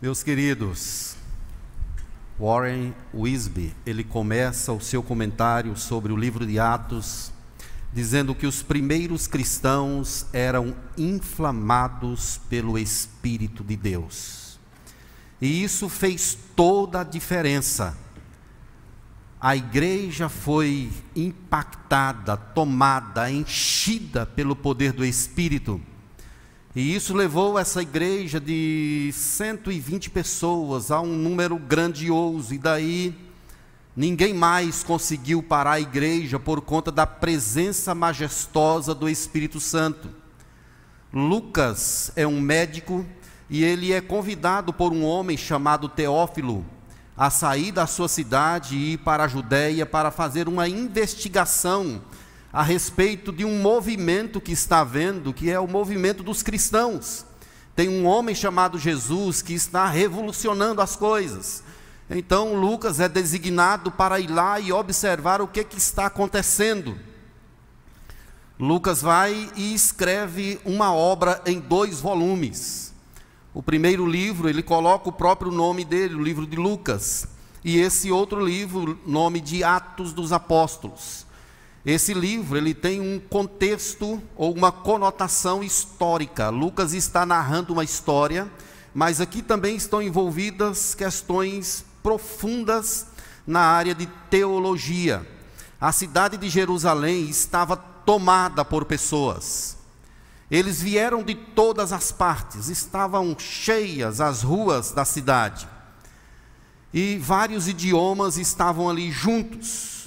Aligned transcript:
Meus 0.00 0.22
queridos, 0.22 1.16
Warren 2.38 2.94
Wisby, 3.12 3.74
ele 3.84 4.04
começa 4.04 4.72
o 4.72 4.80
seu 4.80 5.02
comentário 5.02 5.76
sobre 5.76 6.12
o 6.12 6.16
livro 6.16 6.46
de 6.46 6.56
Atos 6.56 7.32
dizendo 7.92 8.32
que 8.32 8.46
os 8.46 8.62
primeiros 8.62 9.26
cristãos 9.26 10.24
eram 10.32 10.72
inflamados 10.96 12.40
pelo 12.48 12.78
espírito 12.78 13.64
de 13.64 13.74
Deus. 13.74 14.60
E 15.40 15.64
isso 15.64 15.88
fez 15.88 16.38
toda 16.54 17.00
a 17.00 17.04
diferença. 17.04 17.98
A 19.40 19.56
igreja 19.56 20.28
foi 20.28 20.92
impactada, 21.16 22.36
tomada, 22.36 23.28
enchida 23.32 24.24
pelo 24.24 24.54
poder 24.54 24.92
do 24.92 25.04
espírito 25.04 25.80
e 26.78 26.94
isso 26.94 27.12
levou 27.12 27.58
essa 27.58 27.82
igreja 27.82 28.38
de 28.38 29.10
120 29.12 30.10
pessoas 30.10 30.92
a 30.92 31.00
um 31.00 31.12
número 31.12 31.58
grandioso, 31.58 32.54
e 32.54 32.58
daí 32.58 33.12
ninguém 33.96 34.32
mais 34.32 34.84
conseguiu 34.84 35.42
parar 35.42 35.72
a 35.72 35.80
igreja 35.80 36.38
por 36.38 36.60
conta 36.60 36.92
da 36.92 37.04
presença 37.04 37.96
majestosa 37.96 38.94
do 38.94 39.08
Espírito 39.08 39.58
Santo. 39.58 40.08
Lucas 41.12 42.12
é 42.14 42.24
um 42.24 42.40
médico 42.40 43.04
e 43.50 43.64
ele 43.64 43.92
é 43.92 44.00
convidado 44.00 44.72
por 44.72 44.92
um 44.92 45.02
homem 45.04 45.36
chamado 45.36 45.88
Teófilo 45.88 46.64
a 47.16 47.28
sair 47.28 47.72
da 47.72 47.88
sua 47.88 48.06
cidade 48.06 48.76
e 48.76 48.92
ir 48.92 48.98
para 48.98 49.24
a 49.24 49.28
Judéia 49.28 49.84
para 49.84 50.12
fazer 50.12 50.46
uma 50.46 50.68
investigação 50.68 52.00
a 52.52 52.62
respeito 52.62 53.32
de 53.32 53.44
um 53.44 53.60
movimento 53.60 54.40
que 54.40 54.52
está 54.52 54.80
havendo, 54.80 55.32
que 55.32 55.50
é 55.50 55.60
o 55.60 55.68
movimento 55.68 56.22
dos 56.22 56.42
cristãos. 56.42 57.26
Tem 57.76 57.88
um 57.88 58.06
homem 58.06 58.34
chamado 58.34 58.78
Jesus 58.78 59.42
que 59.42 59.52
está 59.52 59.86
revolucionando 59.86 60.80
as 60.80 60.96
coisas. 60.96 61.62
Então 62.10 62.54
Lucas 62.54 63.00
é 63.00 63.08
designado 63.08 63.90
para 63.90 64.18
ir 64.18 64.30
lá 64.30 64.58
e 64.58 64.72
observar 64.72 65.42
o 65.42 65.48
que, 65.48 65.62
que 65.62 65.76
está 65.76 66.06
acontecendo. 66.06 66.98
Lucas 68.58 69.02
vai 69.02 69.50
e 69.54 69.74
escreve 69.74 70.58
uma 70.64 70.92
obra 70.92 71.40
em 71.46 71.60
dois 71.60 72.00
volumes. 72.00 72.92
O 73.54 73.62
primeiro 73.62 74.06
livro, 74.06 74.48
ele 74.48 74.62
coloca 74.62 75.08
o 75.08 75.12
próprio 75.12 75.52
nome 75.52 75.84
dele, 75.84 76.14
o 76.14 76.22
livro 76.22 76.46
de 76.46 76.56
Lucas. 76.56 77.28
E 77.64 77.78
esse 77.78 78.10
outro 78.10 78.44
livro, 78.44 78.98
nome 79.06 79.40
de 79.40 79.62
Atos 79.62 80.12
dos 80.12 80.32
Apóstolos. 80.32 81.27
Esse 81.88 82.12
livro 82.12 82.58
ele 82.58 82.74
tem 82.74 83.00
um 83.00 83.18
contexto 83.18 84.22
ou 84.36 84.52
uma 84.52 84.70
conotação 84.70 85.64
histórica. 85.64 86.50
Lucas 86.50 86.92
está 86.92 87.24
narrando 87.24 87.72
uma 87.72 87.82
história, 87.82 88.46
mas 88.92 89.22
aqui 89.22 89.40
também 89.40 89.74
estão 89.74 90.02
envolvidas 90.02 90.94
questões 90.94 91.82
profundas 92.02 93.06
na 93.46 93.60
área 93.60 93.94
de 93.94 94.04
teologia. 94.28 95.26
A 95.80 95.90
cidade 95.90 96.36
de 96.36 96.50
Jerusalém 96.50 97.24
estava 97.24 97.74
tomada 97.74 98.66
por 98.66 98.84
pessoas. 98.84 99.78
Eles 100.50 100.82
vieram 100.82 101.22
de 101.22 101.34
todas 101.34 101.90
as 101.90 102.12
partes, 102.12 102.68
estavam 102.68 103.34
cheias 103.38 104.20
as 104.20 104.42
ruas 104.42 104.92
da 104.92 105.06
cidade. 105.06 105.66
E 106.92 107.16
vários 107.16 107.66
idiomas 107.66 108.36
estavam 108.36 108.90
ali 108.90 109.10
juntos. 109.10 109.97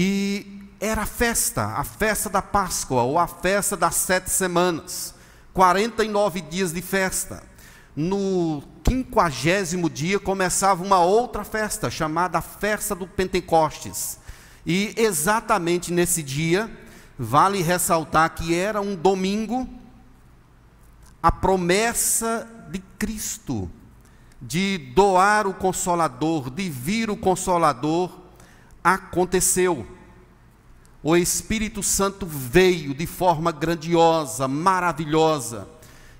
E 0.00 0.46
era 0.80 1.02
a 1.02 1.06
festa, 1.06 1.74
a 1.74 1.82
festa 1.82 2.30
da 2.30 2.40
Páscoa, 2.40 3.02
ou 3.02 3.18
a 3.18 3.26
festa 3.26 3.76
das 3.76 3.96
sete 3.96 4.30
semanas. 4.30 5.12
49 5.52 6.40
dias 6.42 6.72
de 6.72 6.80
festa. 6.80 7.42
No 7.96 8.62
quinquagésimo 8.84 9.90
dia 9.90 10.20
começava 10.20 10.84
uma 10.84 11.00
outra 11.00 11.42
festa, 11.42 11.90
chamada 11.90 12.40
Festa 12.40 12.94
do 12.94 13.08
Pentecostes. 13.08 14.20
E 14.64 14.94
exatamente 14.96 15.92
nesse 15.92 16.22
dia, 16.22 16.70
vale 17.18 17.60
ressaltar 17.60 18.30
que 18.36 18.54
era 18.54 18.80
um 18.80 18.94
domingo, 18.94 19.68
a 21.20 21.32
promessa 21.32 22.46
de 22.70 22.78
Cristo 22.96 23.68
de 24.40 24.78
doar 24.94 25.48
o 25.48 25.54
Consolador, 25.54 26.50
de 26.50 26.70
vir 26.70 27.10
o 27.10 27.16
Consolador, 27.16 28.27
aconteceu. 28.94 29.86
O 31.02 31.16
Espírito 31.16 31.82
Santo 31.82 32.26
veio 32.26 32.94
de 32.94 33.06
forma 33.06 33.52
grandiosa, 33.52 34.48
maravilhosa, 34.48 35.68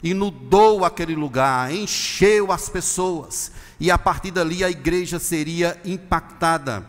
inundou 0.02 0.84
aquele 0.84 1.14
lugar, 1.14 1.72
encheu 1.72 2.52
as 2.52 2.68
pessoas, 2.68 3.50
e 3.80 3.90
a 3.90 3.98
partir 3.98 4.30
dali 4.30 4.62
a 4.62 4.70
igreja 4.70 5.18
seria 5.18 5.80
impactada. 5.84 6.86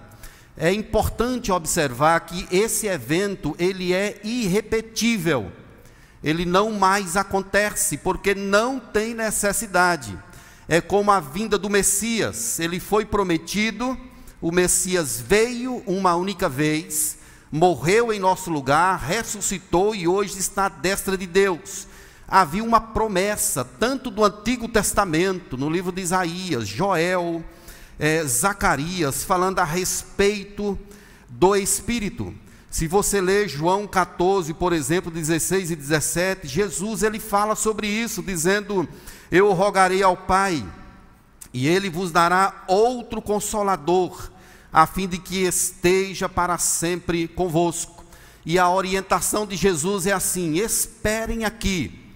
É 0.55 0.71
importante 0.73 1.51
observar 1.51 2.19
que 2.21 2.45
esse 2.51 2.85
evento 2.85 3.55
ele 3.57 3.93
é 3.93 4.19
irrepetível. 4.23 5.51
Ele 6.21 6.45
não 6.45 6.71
mais 6.73 7.15
acontece 7.15 7.97
porque 7.97 8.35
não 8.35 8.77
tem 8.77 9.13
necessidade. 9.13 10.19
É 10.67 10.81
como 10.81 11.11
a 11.11 11.19
vinda 11.19 11.57
do 11.57 11.69
Messias, 11.69 12.59
ele 12.59 12.79
foi 12.79 13.05
prometido, 13.05 13.97
o 14.41 14.51
Messias 14.51 15.19
veio 15.19 15.83
uma 15.85 16.15
única 16.15 16.47
vez, 16.47 17.17
morreu 17.51 18.13
em 18.13 18.19
nosso 18.19 18.49
lugar, 18.49 18.97
ressuscitou 18.99 19.93
e 19.93 20.07
hoje 20.07 20.39
está 20.39 20.67
à 20.67 20.69
destra 20.69 21.17
de 21.17 21.27
Deus. 21.27 21.87
Havia 22.27 22.63
uma 22.63 22.79
promessa, 22.79 23.65
tanto 23.65 24.09
do 24.09 24.23
Antigo 24.23 24.67
Testamento, 24.67 25.57
no 25.57 25.69
livro 25.69 25.91
de 25.91 26.01
Isaías, 26.01 26.67
Joel, 26.67 27.43
é, 27.97 28.23
Zacarias, 28.23 29.23
falando 29.23 29.59
a 29.59 29.65
respeito 29.65 30.79
do 31.27 31.55
Espírito. 31.55 32.33
Se 32.69 32.87
você 32.87 33.19
ler 33.19 33.49
João 33.49 33.87
14, 33.87 34.53
por 34.53 34.71
exemplo, 34.73 35.11
16 35.11 35.71
e 35.71 35.75
17, 35.75 36.47
Jesus 36.47 37.01
ele 37.01 37.19
fala 37.19 37.55
sobre 37.55 37.87
isso, 37.87 38.21
dizendo: 38.21 38.87
Eu 39.31 39.51
rogarei 39.53 40.03
ao 40.03 40.15
Pai 40.15 40.63
e 41.53 41.67
ele 41.67 41.89
vos 41.89 42.11
dará 42.11 42.63
outro 42.67 43.21
consolador, 43.21 44.29
a 44.71 44.85
fim 44.85 45.07
de 45.07 45.17
que 45.17 45.43
esteja 45.43 46.29
para 46.29 46.57
sempre 46.57 47.27
convosco. 47.27 48.03
E 48.45 48.57
a 48.57 48.69
orientação 48.69 49.45
de 49.45 49.55
Jesus 49.55 50.05
é 50.05 50.11
assim: 50.11 50.55
esperem 50.55 51.45
aqui. 51.45 52.07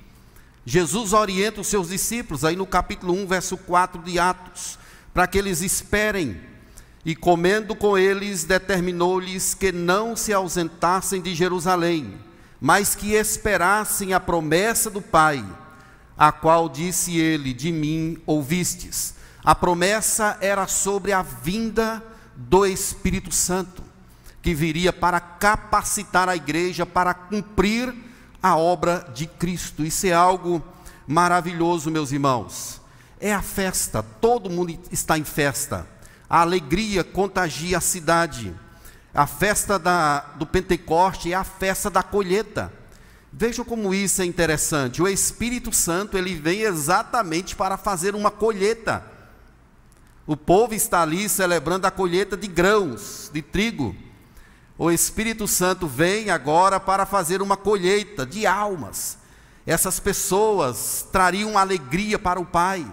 Jesus 0.65 1.11
orienta 1.11 1.61
os 1.61 1.67
seus 1.67 1.89
discípulos, 1.89 2.45
aí 2.45 2.55
no 2.55 2.65
capítulo 2.65 3.13
1, 3.13 3.27
verso 3.27 3.57
4 3.57 4.01
de 4.01 4.17
Atos, 4.17 4.79
para 5.13 5.27
que 5.27 5.37
eles 5.37 5.61
esperem. 5.61 6.39
E 7.05 7.15
comendo 7.15 7.75
com 7.75 7.97
eles, 7.97 8.45
determinou-lhes 8.45 9.53
que 9.53 9.73
não 9.73 10.15
se 10.15 10.31
ausentassem 10.31 11.21
de 11.21 11.35
Jerusalém, 11.35 12.17
mas 12.61 12.95
que 12.95 13.13
esperassem 13.13 14.13
a 14.13 14.21
promessa 14.21 14.89
do 14.89 15.01
Pai, 15.01 15.45
a 16.17 16.31
qual 16.31 16.69
disse 16.69 17.17
ele: 17.17 17.51
De 17.51 17.71
mim 17.71 18.17
ouvistes. 18.25 19.15
A 19.43 19.53
promessa 19.53 20.37
era 20.39 20.67
sobre 20.67 21.11
a 21.11 21.21
vinda 21.21 22.01
do 22.33 22.65
Espírito 22.65 23.29
Santo, 23.31 23.83
que 24.41 24.53
viria 24.53 24.93
para 24.93 25.19
capacitar 25.19 26.29
a 26.29 26.35
igreja 26.35 26.85
para 26.85 27.13
cumprir 27.13 27.93
a 28.41 28.55
obra 28.55 29.05
de 29.13 29.27
Cristo. 29.27 29.83
Isso 29.83 30.07
é 30.07 30.13
algo 30.13 30.63
maravilhoso, 31.05 31.91
meus 31.91 32.13
irmãos. 32.13 32.81
É 33.19 33.33
a 33.33 33.41
festa, 33.41 34.01
todo 34.01 34.49
mundo 34.49 34.79
está 34.91 35.17
em 35.17 35.25
festa. 35.25 35.85
A 36.29 36.39
alegria 36.39 37.03
contagia 37.03 37.77
a 37.77 37.81
cidade. 37.81 38.53
A 39.13 39.27
festa 39.27 39.77
da, 39.77 40.21
do 40.35 40.45
Pentecoste 40.45 41.33
é 41.33 41.35
a 41.35 41.43
festa 41.43 41.89
da 41.89 42.01
colheita. 42.01 42.71
Vejam 43.31 43.65
como 43.65 43.93
isso 43.93 44.21
é 44.21 44.25
interessante. 44.25 45.01
O 45.01 45.07
Espírito 45.07 45.73
Santo 45.73 46.17
ele 46.17 46.33
vem 46.33 46.61
exatamente 46.61 47.55
para 47.55 47.77
fazer 47.77 48.15
uma 48.15 48.31
colheita. 48.31 49.12
O 50.25 50.37
povo 50.37 50.73
está 50.73 51.01
ali 51.01 51.27
celebrando 51.27 51.85
a 51.85 51.91
colheita 51.91 52.37
de 52.37 52.47
grãos, 52.47 53.29
de 53.33 53.41
trigo. 53.41 53.93
O 54.77 54.89
Espírito 54.89 55.47
Santo 55.47 55.85
vem 55.85 56.29
agora 56.29 56.79
para 56.79 57.05
fazer 57.05 57.41
uma 57.41 57.57
colheita 57.57 58.25
de 58.25 58.47
almas. 58.47 59.17
Essas 59.67 59.99
pessoas 59.99 61.05
trariam 61.11 61.57
alegria 61.57 62.17
para 62.17 62.39
o 62.39 62.45
Pai, 62.45 62.89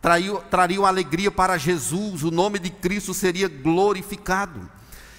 trariam, 0.00 0.42
trariam 0.50 0.86
alegria 0.86 1.30
para 1.30 1.58
Jesus, 1.58 2.22
o 2.22 2.30
nome 2.30 2.58
de 2.58 2.70
Cristo 2.70 3.12
seria 3.12 3.48
glorificado. 3.48 4.68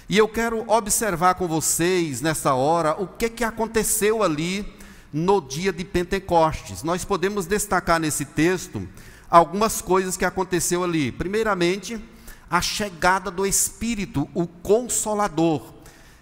E 0.08 0.18
eu 0.18 0.28
quero 0.28 0.68
observar 0.68 1.34
com 1.34 1.46
vocês 1.46 2.20
nessa 2.20 2.54
hora 2.54 3.00
o 3.00 3.06
que, 3.06 3.28
que 3.28 3.44
aconteceu 3.44 4.22
ali 4.22 4.72
no 5.12 5.40
dia 5.40 5.72
de 5.72 5.84
Pentecostes. 5.84 6.82
Nós 6.82 7.04
podemos 7.04 7.46
destacar 7.46 8.00
nesse 8.00 8.24
texto 8.24 8.86
algumas 9.32 9.80
coisas 9.80 10.14
que 10.14 10.26
aconteceu 10.26 10.84
ali. 10.84 11.10
Primeiramente, 11.10 11.98
a 12.50 12.60
chegada 12.60 13.30
do 13.30 13.46
Espírito, 13.46 14.28
o 14.34 14.46
Consolador. 14.46 15.72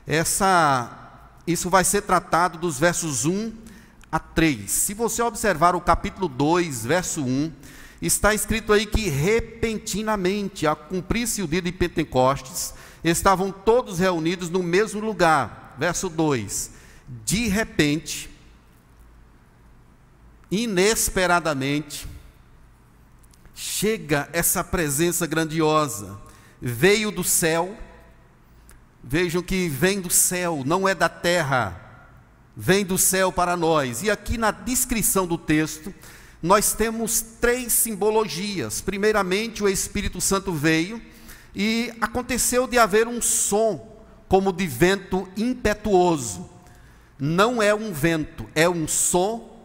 Essa, 0.07 1.21
isso 1.45 1.69
vai 1.69 1.83
ser 1.83 2.03
tratado 2.03 2.57
dos 2.57 2.79
versos 2.79 3.25
1 3.25 3.53
a 4.13 4.21
3. 4.21 4.71
Se 4.71 4.95
você 4.95 5.21
observar 5.23 5.75
o 5.75 5.81
capítulo 5.81 6.29
2, 6.29 6.87
verso 6.87 7.25
1, 7.25 7.53
está 8.01 8.33
escrito 8.33 8.73
aí 8.73 8.87
que 8.87 9.09
repentinamente, 9.09 10.69
a 10.69 10.77
cumprir-se 10.77 11.43
o 11.43 11.49
dia 11.49 11.61
de 11.61 11.73
Pentecostes, 11.73 12.75
estavam 13.03 13.51
todos 13.51 13.99
reunidos 13.99 14.49
no 14.49 14.63
mesmo 14.63 15.01
lugar. 15.01 15.75
Verso 15.77 16.09
2: 16.09 16.71
De 17.25 17.49
repente, 17.49 18.31
inesperadamente, 20.49 22.07
chega 23.61 24.27
essa 24.33 24.65
presença 24.65 25.27
grandiosa, 25.27 26.19
veio 26.63 27.11
do 27.11 27.23
céu, 27.23 27.77
vejam 29.05 29.43
que 29.43 29.69
vem 29.69 30.01
do 30.01 30.09
céu, 30.09 30.63
não 30.65 30.89
é 30.89 30.95
da 30.95 31.11
terra, 31.11 32.09
vem 32.57 32.87
do 32.87 32.97
céu 32.97 33.31
para 33.31 33.59
nós. 33.59 34.03
E 34.03 34.11
aqui 34.11 34.39
na 34.39 34.51
descrição 34.51 35.27
do 35.27 35.37
texto, 35.37 35.93
nós 36.43 36.73
temos 36.73 37.21
três 37.39 37.75
simbologias. 37.75 38.81
Primeiramente, 38.81 39.63
o 39.63 39.69
Espírito 39.69 40.23
Santo 40.23 40.55
veio 40.55 41.01
e 41.55 41.93
aconteceu 42.01 42.67
de 42.67 42.79
haver 42.79 43.07
um 43.07 43.21
som 43.21 44.01
como 44.27 44.55
de 44.55 44.67
vento 44.67 45.29
impetuoso. 45.37 46.49
Não 47.19 47.63
é 47.63 47.75
um 47.75 47.93
vento, 47.93 48.49
é 48.55 48.67
um 48.67 48.89
som 48.89 49.61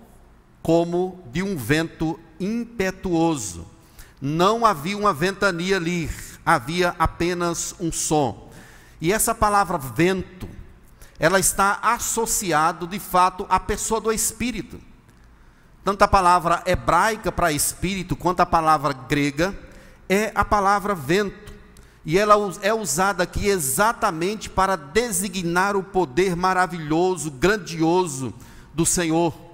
como 0.62 1.24
de 1.32 1.42
um 1.42 1.56
vento 1.56 2.20
impetuoso. 2.38 3.75
Não 4.22 4.66
havia 4.66 4.98
uma 4.98 5.14
ventania 5.14 5.78
ali, 5.78 6.10
havia 6.46 6.96
apenas 6.98 7.76
um 7.80 7.92
som. 7.92 8.50
E 9.02 9.12
essa 9.12 9.36
palavra 9.36 9.78
vento, 9.78 10.48
ela 11.20 11.40
está 11.40 11.80
associado 11.82 12.88
de 12.88 13.00
fato 13.00 13.46
à 13.50 13.60
pessoa 13.60 14.00
do 14.00 14.12
espírito. 14.12 14.80
Tanto 15.84 16.02
a 16.02 16.08
palavra 16.08 16.64
hebraica 16.66 17.32
para 17.32 17.52
espírito 17.52 18.16
quanto 18.16 18.40
a 18.40 18.46
palavra 18.46 18.94
grega 18.94 19.56
é 20.10 20.32
a 20.34 20.44
palavra 20.44 20.96
vento. 20.96 21.54
E 22.04 22.18
ela 22.18 22.36
é 22.62 22.74
usada 22.74 23.24
aqui 23.24 23.48
exatamente 23.48 24.50
para 24.50 24.76
designar 24.76 25.76
o 25.76 25.84
poder 25.84 26.36
maravilhoso, 26.36 27.32
grandioso 27.32 28.34
do 28.74 28.86
Senhor. 28.86 29.45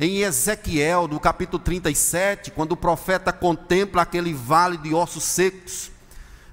Em 0.00 0.18
Ezequiel, 0.18 1.08
no 1.08 1.18
capítulo 1.18 1.60
37, 1.60 2.52
quando 2.52 2.72
o 2.72 2.76
profeta 2.76 3.32
contempla 3.32 4.02
aquele 4.02 4.32
vale 4.32 4.76
de 4.76 4.94
ossos 4.94 5.24
secos, 5.24 5.90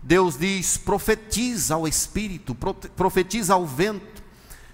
Deus 0.02 0.36
diz: 0.36 0.78
profetiza 0.78 1.76
ao 1.76 1.88
espírito, 1.88 2.56
profetiza 2.96 3.54
ao 3.54 3.64
vento. 3.64 4.24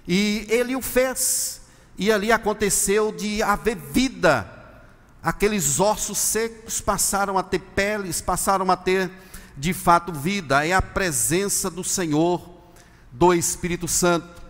E 0.08 0.46
ele 0.48 0.74
o 0.74 0.80
fez. 0.80 1.60
E 1.98 2.10
ali 2.10 2.32
aconteceu 2.32 3.12
de 3.12 3.42
haver 3.42 3.76
vida. 3.76 4.50
Aqueles 5.22 5.78
ossos 5.78 6.16
secos 6.16 6.80
passaram 6.80 7.36
a 7.36 7.42
ter 7.42 7.60
peles, 7.60 8.22
passaram 8.22 8.70
a 8.70 8.76
ter 8.76 9.10
de 9.54 9.74
fato 9.74 10.12
vida. 10.14 10.66
É 10.66 10.72
a 10.72 10.80
presença 10.80 11.70
do 11.70 11.84
Senhor, 11.84 12.50
do 13.10 13.34
Espírito 13.34 13.86
Santo. 13.86 14.41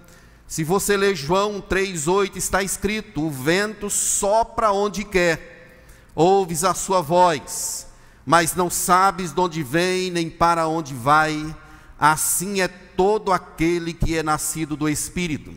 Se 0.52 0.64
você 0.64 0.99
ler 0.99 1.16
João 1.16 1.62
3,8, 1.62 2.37
está 2.37 2.62
escrito: 2.62 3.22
O 3.22 3.31
vento 3.31 3.88
sopra 3.88 4.70
onde 4.70 5.02
quer, 5.02 5.81
ouves 6.14 6.62
a 6.62 6.75
sua 6.75 7.00
voz, 7.00 7.87
mas 8.26 8.54
não 8.54 8.69
sabes 8.69 9.32
de 9.32 9.40
onde 9.40 9.62
vem 9.62 10.10
nem 10.10 10.28
para 10.28 10.69
onde 10.69 10.93
vai. 10.93 11.56
Assim 11.99 12.60
é 12.60 12.69
todo 12.69 13.32
aquele 13.32 13.94
que 13.94 14.14
é 14.14 14.22
nascido 14.22 14.76
do 14.76 14.90
Espírito. 14.90 15.54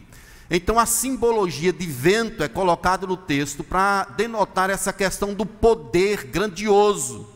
Então 0.50 0.80
a 0.80 0.86
simbologia 0.86 1.74
de 1.74 1.86
vento 1.86 2.42
é 2.42 2.48
colocada 2.48 3.06
no 3.06 3.18
texto 3.18 3.66
para 3.66 4.06
denotar 4.16 4.70
essa 4.70 4.94
questão 4.94 5.34
do 5.34 5.46
poder 5.46 6.24
grandioso, 6.24 7.28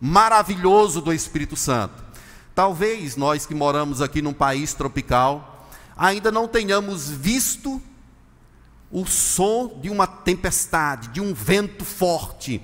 maravilhoso 0.00 1.00
do 1.00 1.12
Espírito 1.12 1.54
Santo. 1.54 2.02
Talvez 2.56 3.14
nós 3.14 3.46
que 3.46 3.54
moramos 3.54 4.02
aqui 4.02 4.20
num 4.20 4.32
país 4.32 4.74
tropical, 4.74 5.53
ainda 5.96 6.30
não 6.30 6.48
tenhamos 6.48 7.08
visto 7.08 7.80
o 8.90 9.04
som 9.06 9.80
de 9.80 9.90
uma 9.90 10.06
tempestade, 10.06 11.08
de 11.08 11.20
um 11.20 11.34
vento 11.34 11.84
forte. 11.84 12.62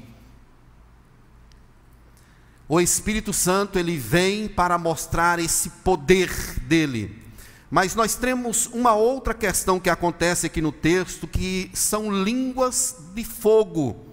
O 2.69 2.81
Espírito 2.81 3.33
Santo 3.33 3.79
ele 3.79 3.97
vem 3.97 4.47
para 4.47 4.79
mostrar 4.79 5.41
esse 5.41 5.71
poder 5.71 6.31
dele. 6.63 7.21
Mas 7.69 7.95
nós 7.95 8.15
temos 8.15 8.67
uma 8.67 8.95
outra 8.95 9.35
questão 9.35 9.81
que 9.81 9.91
acontece 9.91 10.47
aqui 10.47 10.61
no 10.61 10.71
texto, 10.71 11.27
que 11.27 11.71
são 11.75 12.13
línguas 12.13 12.97
de 13.15 13.25
fogo. 13.25 14.07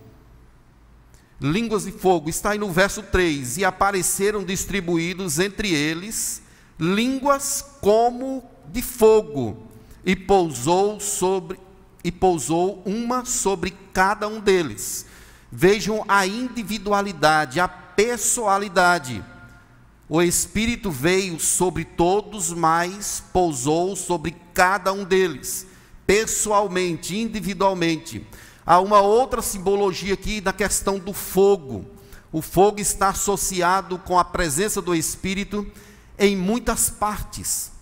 Línguas 1.40 1.84
de 1.84 1.92
fogo, 1.92 2.30
está 2.30 2.52
aí 2.52 2.58
no 2.58 2.72
verso 2.72 3.04
3: 3.04 3.58
E 3.58 3.66
apareceram 3.66 4.44
distribuídos 4.44 5.38
entre 5.38 5.72
eles 5.72 6.42
línguas 6.80 7.66
como 7.82 8.44
de 8.72 8.82
fogo 8.82 9.58
e 10.06 10.16
pousou 10.16 11.00
sobre 11.00 11.60
e 12.04 12.12
pousou 12.12 12.82
uma 12.86 13.26
sobre 13.26 13.72
cada 13.92 14.30
um 14.30 14.40
deles. 14.40 15.06
Vejam 15.52 16.06
a 16.08 16.26
individualidade, 16.26 17.60
a 17.60 17.68
pessoalidade. 17.68 19.22
O 20.08 20.22
Espírito 20.22 20.90
veio 20.90 21.38
sobre 21.38 21.84
todos, 21.84 22.54
mas 22.54 23.22
pousou 23.34 23.94
sobre 23.96 24.38
cada 24.54 24.94
um 24.94 25.04
deles, 25.04 25.68
pessoalmente, 26.06 27.18
individualmente. 27.18 28.26
Há 28.66 28.80
uma 28.80 29.02
outra 29.02 29.42
simbologia 29.42 30.14
aqui 30.14 30.40
na 30.40 30.54
questão 30.54 30.98
do 30.98 31.12
fogo. 31.12 31.86
O 32.32 32.42
fogo 32.42 32.80
está 32.80 33.10
associado 33.10 33.98
com 34.00 34.18
a 34.18 34.24
presença 34.24 34.82
do 34.82 34.96
Espírito 34.96 35.70
em 36.18 36.38
muitas 36.38 36.90
partes. 36.90 37.77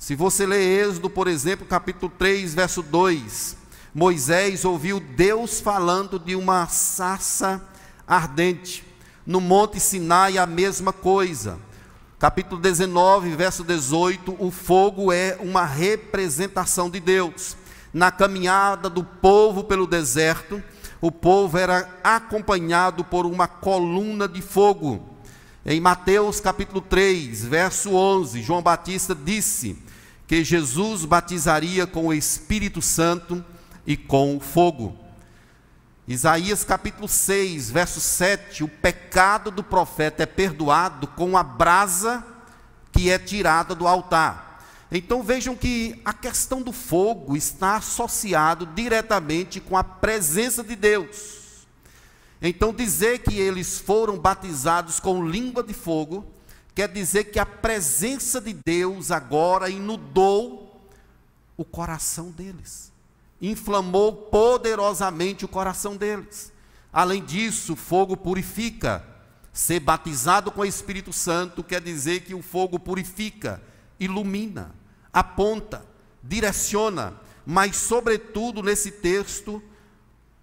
Se 0.00 0.14
você 0.14 0.46
ler 0.46 0.62
Êxodo, 0.62 1.10
por 1.10 1.28
exemplo, 1.28 1.66
capítulo 1.66 2.10
3, 2.16 2.54
verso 2.54 2.82
2, 2.82 3.54
Moisés 3.94 4.64
ouviu 4.64 4.98
Deus 4.98 5.60
falando 5.60 6.18
de 6.18 6.34
uma 6.34 6.66
sarça 6.68 7.62
ardente. 8.08 8.82
No 9.26 9.42
Monte 9.42 9.78
Sinai, 9.78 10.38
a 10.38 10.46
mesma 10.46 10.90
coisa. 10.90 11.58
Capítulo 12.18 12.58
19, 12.58 13.36
verso 13.36 13.62
18: 13.62 14.36
o 14.38 14.50
fogo 14.50 15.12
é 15.12 15.36
uma 15.38 15.66
representação 15.66 16.88
de 16.88 16.98
Deus. 16.98 17.54
Na 17.92 18.10
caminhada 18.10 18.88
do 18.88 19.04
povo 19.04 19.64
pelo 19.64 19.86
deserto, 19.86 20.62
o 20.98 21.12
povo 21.12 21.58
era 21.58 21.86
acompanhado 22.02 23.04
por 23.04 23.26
uma 23.26 23.46
coluna 23.46 24.26
de 24.26 24.40
fogo. 24.40 25.10
Em 25.64 25.78
Mateus 25.78 26.40
capítulo 26.40 26.80
3, 26.80 27.44
verso 27.44 27.94
11, 27.94 28.40
João 28.40 28.62
Batista 28.62 29.14
disse: 29.14 29.89
que 30.30 30.44
Jesus 30.44 31.04
batizaria 31.04 31.88
com 31.88 32.06
o 32.06 32.14
Espírito 32.14 32.80
Santo 32.80 33.44
e 33.84 33.96
com 33.96 34.36
o 34.36 34.38
fogo. 34.38 34.96
Isaías 36.06 36.62
capítulo 36.62 37.08
6, 37.08 37.68
verso 37.68 38.00
7: 38.00 38.62
o 38.62 38.68
pecado 38.68 39.50
do 39.50 39.64
profeta 39.64 40.22
é 40.22 40.26
perdoado 40.26 41.08
com 41.08 41.36
a 41.36 41.42
brasa 41.42 42.24
que 42.92 43.10
é 43.10 43.18
tirada 43.18 43.74
do 43.74 43.88
altar. 43.88 44.64
Então 44.92 45.20
vejam 45.20 45.56
que 45.56 46.00
a 46.04 46.12
questão 46.12 46.62
do 46.62 46.72
fogo 46.72 47.36
está 47.36 47.78
associado 47.78 48.66
diretamente 48.66 49.58
com 49.58 49.76
a 49.76 49.82
presença 49.82 50.62
de 50.62 50.76
Deus. 50.76 51.66
Então 52.40 52.72
dizer 52.72 53.18
que 53.24 53.34
eles 53.34 53.80
foram 53.80 54.16
batizados 54.16 55.00
com 55.00 55.26
língua 55.26 55.64
de 55.64 55.74
fogo 55.74 56.24
quer 56.80 56.88
dizer 56.88 57.24
que 57.24 57.38
a 57.38 57.44
presença 57.44 58.40
de 58.40 58.54
Deus 58.54 59.10
agora 59.10 59.68
inundou 59.68 60.80
o 61.54 61.62
coração 61.62 62.30
deles, 62.30 62.90
inflamou 63.38 64.14
poderosamente 64.14 65.44
o 65.44 65.48
coração 65.48 65.94
deles. 65.94 66.50
Além 66.90 67.22
disso, 67.22 67.76
fogo 67.76 68.16
purifica. 68.16 69.04
Ser 69.52 69.80
batizado 69.80 70.50
com 70.50 70.62
o 70.62 70.64
Espírito 70.64 71.12
Santo 71.12 71.62
quer 71.62 71.82
dizer 71.82 72.20
que 72.20 72.32
o 72.32 72.40
fogo 72.40 72.78
purifica, 72.78 73.60
ilumina, 73.98 74.74
aponta, 75.12 75.84
direciona, 76.22 77.12
mas, 77.44 77.76
sobretudo, 77.76 78.62
nesse 78.62 78.90
texto, 78.90 79.62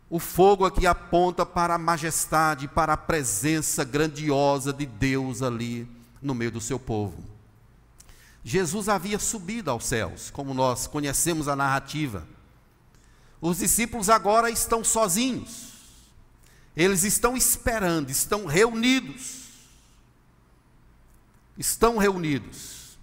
o 0.07 0.19
fogo 0.19 0.65
aqui 0.65 0.85
aponta 0.85 1.43
para 1.47 1.73
a 1.73 1.79
majestade, 1.79 2.67
para 2.67 2.93
a 2.93 2.97
presença 2.97 3.83
grandiosa 3.83 4.71
de 4.71 4.85
Deus 4.85 5.41
ali 5.41 5.96
no 6.21 6.35
meio 6.35 6.51
do 6.51 6.61
seu 6.61 6.79
povo. 6.79 7.23
Jesus 8.43 8.87
havia 8.87 9.19
subido 9.19 9.69
aos 9.69 9.85
céus, 9.85 10.29
como 10.29 10.53
nós 10.53 10.87
conhecemos 10.87 11.47
a 11.47 11.55
narrativa. 11.55 12.25
Os 13.41 13.57
discípulos 13.57 14.09
agora 14.09 14.49
estão 14.49 14.83
sozinhos. 14.83 15.73
Eles 16.75 17.03
estão 17.03 17.35
esperando, 17.35 18.09
estão 18.09 18.45
reunidos. 18.45 19.47
Estão 21.57 21.97
reunidos. 21.97 22.97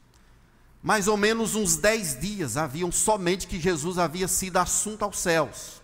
Mais 0.83 1.09
ou 1.09 1.17
menos 1.17 1.55
uns 1.55 1.77
dez 1.77 2.19
dias 2.19 2.57
haviam 2.57 2.93
somente 2.93 3.47
que 3.47 3.61
Jesus 3.61 3.99
havia 3.99 4.29
sido 4.29 4.59
assunto 4.59 5.03
aos 5.03 5.19
céus. 5.19 5.83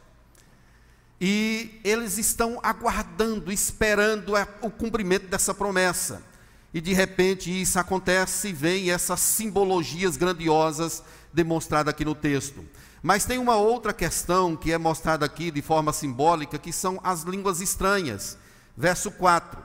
E 1.21 1.81
eles 1.85 2.17
estão 2.17 2.59
aguardando, 2.63 3.53
esperando 3.53 4.33
o 4.63 4.71
cumprimento 4.71 5.27
dessa 5.27 5.53
promessa. 5.53 6.30
E 6.73 6.81
de 6.81 6.93
repente 6.93 7.51
isso 7.51 7.79
acontece 7.79 8.49
e 8.49 8.53
vem 8.53 8.91
essas 8.91 9.21
simbologias 9.21 10.17
grandiosas 10.17 11.03
demonstradas 11.33 11.91
aqui 11.91 12.05
no 12.05 12.15
texto. 12.15 12.65
Mas 13.03 13.25
tem 13.25 13.39
uma 13.39 13.57
outra 13.57 13.93
questão 13.93 14.55
que 14.55 14.73
é 14.73 14.79
mostrada 14.79 15.25
aqui 15.25 15.51
de 15.51 15.63
forma 15.63 15.93
simbólica, 15.93 16.59
que 16.59 16.73
são 16.73 17.01
as 17.03 17.23
línguas 17.23 17.61
estranhas. 17.61 18.37
Verso 18.77 19.11
4: 19.11 19.61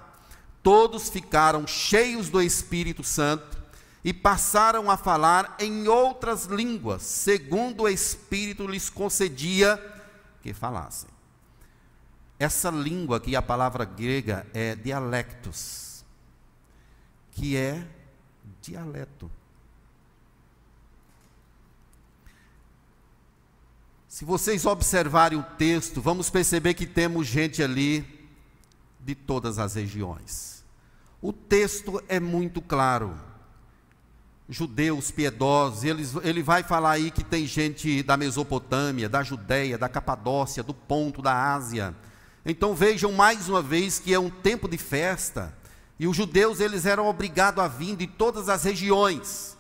Todos 0.63 1.09
ficaram 1.09 1.67
cheios 1.67 2.29
do 2.29 2.41
Espírito 2.41 3.03
Santo 3.03 3.55
e 4.03 4.13
passaram 4.13 4.89
a 4.89 4.95
falar 4.95 5.55
em 5.59 5.87
outras 5.87 6.45
línguas, 6.45 7.01
segundo 7.01 7.83
o 7.83 7.89
Espírito 7.89 8.67
lhes 8.67 8.89
concedia 8.89 9.81
que 10.41 10.53
falassem. 10.53 11.09
Essa 12.39 12.69
língua 12.69 13.19
que 13.19 13.35
a 13.35 13.41
palavra 13.41 13.83
grega 13.83 14.45
é 14.53 14.75
dialectos, 14.75 15.84
que 17.35 17.55
é 17.55 17.85
dialeto. 18.61 19.29
Se 24.07 24.23
vocês 24.23 24.65
observarem 24.65 25.37
o 25.37 25.43
texto, 25.43 26.01
vamos 26.01 26.29
perceber 26.29 26.73
que 26.73 26.87
temos 26.87 27.27
gente 27.27 27.61
ali 27.61 28.05
de 29.01 29.13
todas 29.13 29.59
as 29.59 29.75
regiões. 29.75 30.63
O 31.21 31.33
texto 31.33 32.01
é 32.07 32.19
muito 32.19 32.61
claro. 32.61 33.13
Judeus 34.47 35.11
piedosos, 35.11 35.83
ele, 35.83 36.03
ele 36.23 36.41
vai 36.41 36.63
falar 36.63 36.91
aí 36.91 37.11
que 37.11 37.23
tem 37.23 37.45
gente 37.45 38.01
da 38.03 38.15
Mesopotâmia, 38.15 39.09
da 39.09 39.21
Judéia, 39.21 39.77
da 39.77 39.89
Capadócia, 39.89 40.63
do 40.63 40.73
Ponto, 40.73 41.21
da 41.21 41.53
Ásia. 41.53 41.93
Então 42.45 42.73
vejam 42.73 43.11
mais 43.11 43.49
uma 43.49 43.61
vez 43.61 43.99
que 43.99 44.13
é 44.13 44.19
um 44.19 44.29
tempo 44.29 44.69
de 44.69 44.77
festa, 44.77 45.53
e 45.99 46.07
os 46.07 46.15
judeus 46.15 46.59
eles 46.59 46.85
eram 46.85 47.07
obrigados 47.07 47.63
a 47.63 47.67
vir 47.67 47.95
de 47.95 48.07
todas 48.07 48.49
as 48.49 48.63
regiões. 48.63 49.57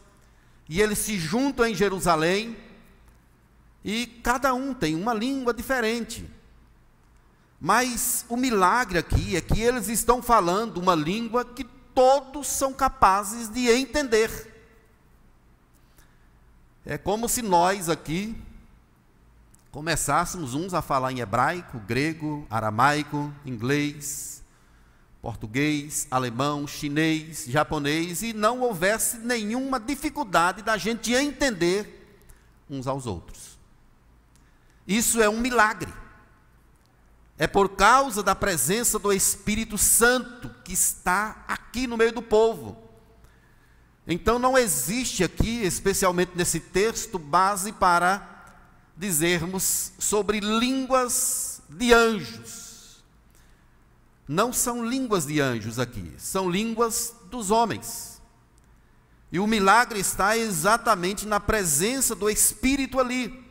E 0.67 0.81
eles 0.81 0.97
se 0.99 1.17
juntam 1.17 1.65
em 1.65 1.75
Jerusalém 1.75 2.57
e 3.83 4.07
cada 4.23 4.53
um 4.53 4.73
tem 4.73 4.95
uma 4.95 5.13
língua 5.13 5.53
diferente. 5.53 6.29
Mas 7.59 8.25
o 8.27 8.35
milagre 8.35 8.97
aqui 8.97 9.35
é 9.35 9.41
que 9.41 9.61
eles 9.61 9.87
estão 9.87 10.21
falando 10.21 10.77
uma 10.77 10.95
língua 10.95 11.45
que 11.45 11.63
todos 11.63 12.47
são 12.47 12.73
capazes 12.73 13.47
de 13.47 13.69
entender. 13.69 14.53
É 16.85 16.97
como 16.97 17.29
se 17.29 17.41
nós 17.41 17.89
aqui 17.89 18.35
começássemos 19.71 20.53
uns 20.53 20.73
a 20.73 20.81
falar 20.81 21.11
em 21.11 21.19
hebraico, 21.19 21.79
grego, 21.79 22.45
aramaico, 22.49 23.33
inglês, 23.45 24.34
português, 25.25 26.05
alemão, 26.11 26.67
chinês, 26.67 27.45
japonês 27.47 28.21
e 28.21 28.31
não 28.31 28.59
houvesse 28.59 29.17
nenhuma 29.17 29.79
dificuldade 29.79 30.61
da 30.61 30.77
gente 30.77 31.15
entender 31.15 32.15
uns 32.69 32.85
aos 32.85 33.07
outros. 33.07 33.57
Isso 34.87 35.19
é 35.19 35.27
um 35.27 35.39
milagre. 35.39 35.91
É 37.39 37.47
por 37.47 37.69
causa 37.69 38.21
da 38.21 38.35
presença 38.35 38.99
do 38.99 39.11
Espírito 39.11 39.79
Santo 39.79 40.47
que 40.63 40.73
está 40.73 41.43
aqui 41.47 41.87
no 41.87 41.97
meio 41.97 42.11
do 42.11 42.21
povo. 42.21 42.77
Então 44.05 44.37
não 44.37 44.55
existe 44.55 45.23
aqui, 45.23 45.63
especialmente 45.63 46.33
nesse 46.35 46.59
texto, 46.59 47.17
base 47.17 47.71
para 47.71 48.53
dizermos 48.95 49.91
sobre 49.97 50.39
línguas 50.39 51.63
de 51.67 51.91
anjos. 51.91 52.64
Não 54.27 54.51
são 54.51 54.83
línguas 54.83 55.25
de 55.25 55.39
anjos 55.39 55.77
aqui, 55.77 56.13
são 56.17 56.49
línguas 56.49 57.13
dos 57.29 57.51
homens. 57.51 58.21
E 59.31 59.39
o 59.39 59.45
milagre 59.45 59.99
está 59.99 60.37
exatamente 60.37 61.27
na 61.27 61.39
presença 61.39 62.15
do 62.15 62.29
Espírito 62.29 62.99
ali. 62.99 63.43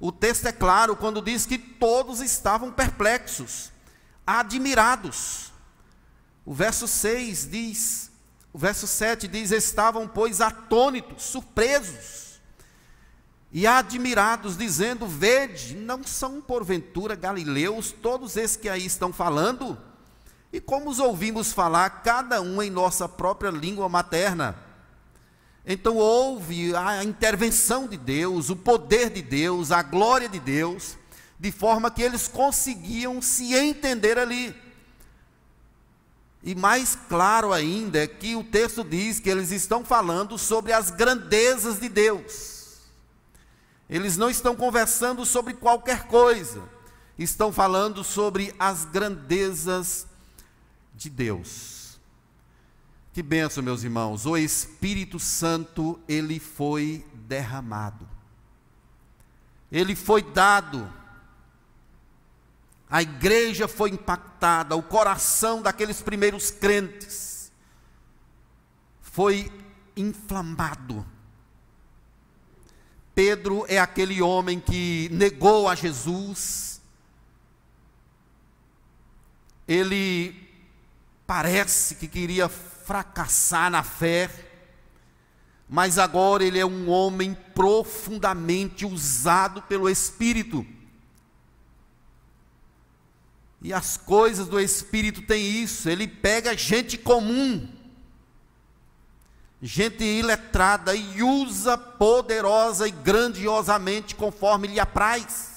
O 0.00 0.12
texto 0.12 0.46
é 0.46 0.52
claro 0.52 0.96
quando 0.96 1.20
diz 1.20 1.44
que 1.44 1.58
todos 1.58 2.20
estavam 2.20 2.70
perplexos, 2.70 3.70
admirados. 4.26 5.52
O 6.44 6.54
verso 6.54 6.86
6 6.86 7.48
diz, 7.50 8.10
o 8.52 8.58
verso 8.58 8.86
7 8.86 9.26
diz: 9.26 9.50
estavam, 9.50 10.06
pois, 10.06 10.40
atônitos, 10.40 11.24
surpresos 11.24 12.40
e 13.52 13.66
admirados, 13.66 14.56
dizendo: 14.56 15.06
Vede, 15.06 15.74
não 15.74 16.02
são 16.04 16.40
porventura 16.40 17.14
galileus 17.14 17.92
todos 17.92 18.36
esses 18.36 18.56
que 18.56 18.68
aí 18.68 18.84
estão 18.84 19.12
falando? 19.12 19.78
E 20.54 20.60
como 20.60 20.88
os 20.88 21.00
ouvimos 21.00 21.52
falar, 21.52 21.90
cada 22.04 22.40
um 22.40 22.62
em 22.62 22.70
nossa 22.70 23.08
própria 23.08 23.50
língua 23.50 23.88
materna? 23.88 24.54
Então 25.66 25.96
houve 25.96 26.72
a 26.76 27.02
intervenção 27.02 27.88
de 27.88 27.96
Deus, 27.96 28.50
o 28.50 28.54
poder 28.54 29.10
de 29.10 29.20
Deus, 29.20 29.72
a 29.72 29.82
glória 29.82 30.28
de 30.28 30.38
Deus, 30.38 30.96
de 31.40 31.50
forma 31.50 31.90
que 31.90 32.00
eles 32.00 32.28
conseguiam 32.28 33.20
se 33.20 33.52
entender 33.52 34.16
ali. 34.16 34.54
E 36.40 36.54
mais 36.54 36.96
claro 37.08 37.52
ainda 37.52 38.04
é 38.04 38.06
que 38.06 38.36
o 38.36 38.44
texto 38.44 38.84
diz 38.84 39.18
que 39.18 39.30
eles 39.30 39.50
estão 39.50 39.84
falando 39.84 40.38
sobre 40.38 40.72
as 40.72 40.88
grandezas 40.88 41.80
de 41.80 41.88
Deus. 41.88 42.78
Eles 43.90 44.16
não 44.16 44.30
estão 44.30 44.54
conversando 44.54 45.26
sobre 45.26 45.54
qualquer 45.54 46.04
coisa, 46.04 46.62
estão 47.18 47.50
falando 47.50 48.04
sobre 48.04 48.54
as 48.56 48.84
grandezas 48.84 50.06
de 50.94 51.10
Deus. 51.10 51.98
Que 53.12 53.22
benção, 53.22 53.62
meus 53.62 53.82
irmãos. 53.84 54.26
O 54.26 54.36
Espírito 54.36 55.18
Santo, 55.18 56.00
ele 56.08 56.40
foi 56.40 57.06
derramado. 57.12 58.08
Ele 59.70 59.94
foi 59.94 60.22
dado. 60.22 60.92
A 62.88 63.02
igreja 63.02 63.66
foi 63.66 63.90
impactada, 63.90 64.76
o 64.76 64.82
coração 64.82 65.62
daqueles 65.62 66.00
primeiros 66.02 66.50
crentes 66.50 67.52
foi 69.00 69.50
inflamado. 69.96 71.06
Pedro 73.14 73.64
é 73.68 73.78
aquele 73.78 74.20
homem 74.20 74.58
que 74.58 75.08
negou 75.12 75.68
a 75.68 75.74
Jesus. 75.74 76.80
Ele 79.68 80.43
parece 81.26 81.94
que 81.94 82.06
queria 82.06 82.48
fracassar 82.48 83.70
na 83.70 83.82
fé, 83.82 84.30
mas 85.68 85.98
agora 85.98 86.44
ele 86.44 86.58
é 86.58 86.66
um 86.66 86.90
homem 86.90 87.34
profundamente 87.54 88.84
usado 88.84 89.62
pelo 89.62 89.88
Espírito. 89.88 90.66
E 93.62 93.72
as 93.72 93.96
coisas 93.96 94.46
do 94.46 94.60
Espírito 94.60 95.22
têm 95.22 95.62
isso, 95.62 95.88
ele 95.88 96.06
pega 96.06 96.54
gente 96.54 96.98
comum, 96.98 97.66
gente 99.62 100.04
iletrada, 100.04 100.94
e 100.94 101.22
usa 101.22 101.78
poderosa 101.78 102.86
e 102.86 102.90
grandiosamente 102.90 104.14
conforme 104.14 104.68
lhe 104.68 104.78
apraz. 104.78 105.53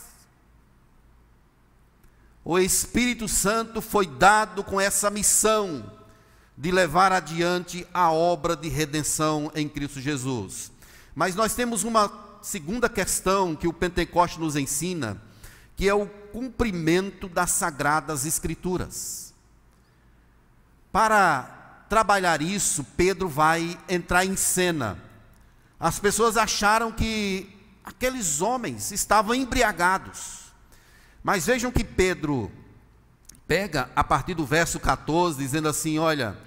O 2.49 2.57
Espírito 2.57 3.27
Santo 3.27 3.81
foi 3.81 4.07
dado 4.07 4.63
com 4.63 4.79
essa 4.79 5.09
missão 5.09 5.91
de 6.57 6.71
levar 6.71 7.11
adiante 7.11 7.85
a 7.93 8.09
obra 8.09 8.55
de 8.55 8.69
redenção 8.69 9.51
em 9.53 9.67
Cristo 9.67 9.99
Jesus. 9.99 10.71
Mas 11.13 11.35
nós 11.35 11.53
temos 11.55 11.83
uma 11.83 12.09
segunda 12.41 12.87
questão 12.87 13.53
que 13.53 13.67
o 13.67 13.73
Pentecoste 13.73 14.39
nos 14.39 14.55
ensina, 14.55 15.21
que 15.75 15.89
é 15.89 15.93
o 15.93 16.07
cumprimento 16.07 17.27
das 17.27 17.51
sagradas 17.51 18.25
escrituras. 18.25 19.33
Para 20.89 21.83
trabalhar 21.89 22.41
isso, 22.41 22.81
Pedro 22.95 23.27
vai 23.27 23.77
entrar 23.89 24.23
em 24.23 24.37
cena. 24.37 24.97
As 25.77 25.99
pessoas 25.99 26.37
acharam 26.37 26.93
que 26.93 27.53
aqueles 27.83 28.39
homens 28.39 28.93
estavam 28.93 29.35
embriagados. 29.35 30.36
Mas 31.27 31.45
vejam 31.45 31.69
que 31.69 31.83
Pedro 31.83 32.49
pega 33.45 33.89
a 33.93 34.01
partir 34.01 34.33
do 34.33 34.45
verso 34.45 34.79
14, 34.79 35.37
dizendo 35.37 35.67
assim: 35.67 35.99
Olha, 35.99 36.37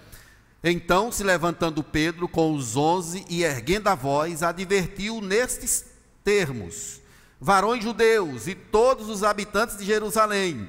então, 0.65 1.13
se 1.13 1.23
levantando 1.23 1.85
Pedro 1.85 2.27
com 2.27 2.55
os 2.55 2.79
onze 2.79 3.23
e 3.29 3.45
erguendo 3.45 3.89
a 3.89 3.95
voz, 3.95 4.43
advertiu 4.43 5.21
nestes 5.21 5.85
termos: 6.25 6.99
Varões 7.39 7.85
judeus 7.85 8.47
e 8.47 8.55
todos 8.55 9.11
os 9.11 9.23
habitantes 9.23 9.77
de 9.77 9.85
Jerusalém, 9.85 10.67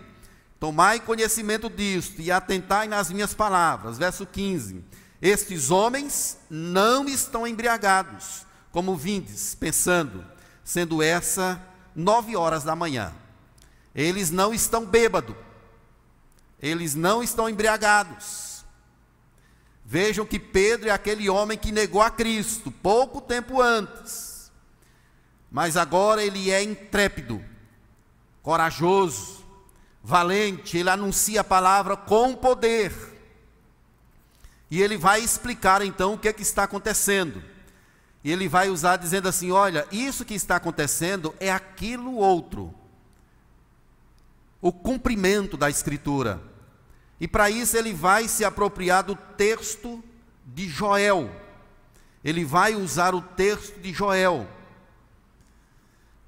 tomai 0.59 0.99
conhecimento 0.99 1.69
disto 1.69 2.21
e 2.21 2.29
atentai 2.33 2.89
nas 2.89 3.09
minhas 3.09 3.33
palavras. 3.33 3.97
Verso 3.97 4.25
15: 4.25 4.83
Estes 5.21 5.71
homens 5.71 6.37
não 6.49 7.07
estão 7.07 7.47
embriagados, 7.47 8.45
como 8.73 8.97
vindes, 8.97 9.55
pensando, 9.55 10.25
sendo 10.65 11.01
essa 11.01 11.65
nove 11.95 12.35
horas 12.35 12.65
da 12.65 12.75
manhã. 12.75 13.13
Eles 13.93 14.31
não 14.31 14.53
estão 14.53 14.85
bêbados. 14.85 15.35
Eles 16.61 16.95
não 16.95 17.23
estão 17.23 17.49
embriagados. 17.49 18.63
Vejam 19.83 20.25
que 20.25 20.39
Pedro 20.39 20.89
é 20.89 20.91
aquele 20.91 21.29
homem 21.29 21.57
que 21.57 21.71
negou 21.71 22.01
a 22.01 22.09
Cristo 22.09 22.71
pouco 22.71 23.19
tempo 23.19 23.61
antes. 23.61 24.51
Mas 25.51 25.75
agora 25.75 26.23
ele 26.23 26.49
é 26.49 26.63
intrépido, 26.63 27.43
corajoso, 28.41 29.43
valente, 30.01 30.77
ele 30.77 30.89
anuncia 30.89 31.41
a 31.41 31.43
palavra 31.43 31.97
com 31.97 32.33
poder. 32.33 32.93
E 34.69 34.81
ele 34.81 34.97
vai 34.97 35.21
explicar 35.21 35.81
então 35.81 36.13
o 36.13 36.17
que, 36.17 36.29
é 36.29 36.33
que 36.33 36.41
está 36.41 36.63
acontecendo. 36.63 37.43
E 38.23 38.31
ele 38.31 38.47
vai 38.47 38.69
usar 38.69 38.95
dizendo 38.95 39.27
assim: 39.27 39.51
olha, 39.51 39.85
isso 39.91 40.23
que 40.23 40.33
está 40.33 40.55
acontecendo 40.55 41.35
é 41.37 41.51
aquilo 41.51 42.15
outro. 42.15 42.73
O 44.61 44.71
cumprimento 44.71 45.57
da 45.57 45.69
Escritura. 45.69 46.41
E 47.19 47.27
para 47.27 47.49
isso 47.49 47.77
ele 47.77 47.93
vai 47.93 48.27
se 48.27 48.45
apropriar 48.45 49.03
do 49.03 49.15
texto 49.15 50.03
de 50.45 50.67
Joel. 50.67 51.29
Ele 52.23 52.45
vai 52.45 52.75
usar 52.75 53.15
o 53.15 53.21
texto 53.21 53.79
de 53.79 53.91
Joel 53.91 54.47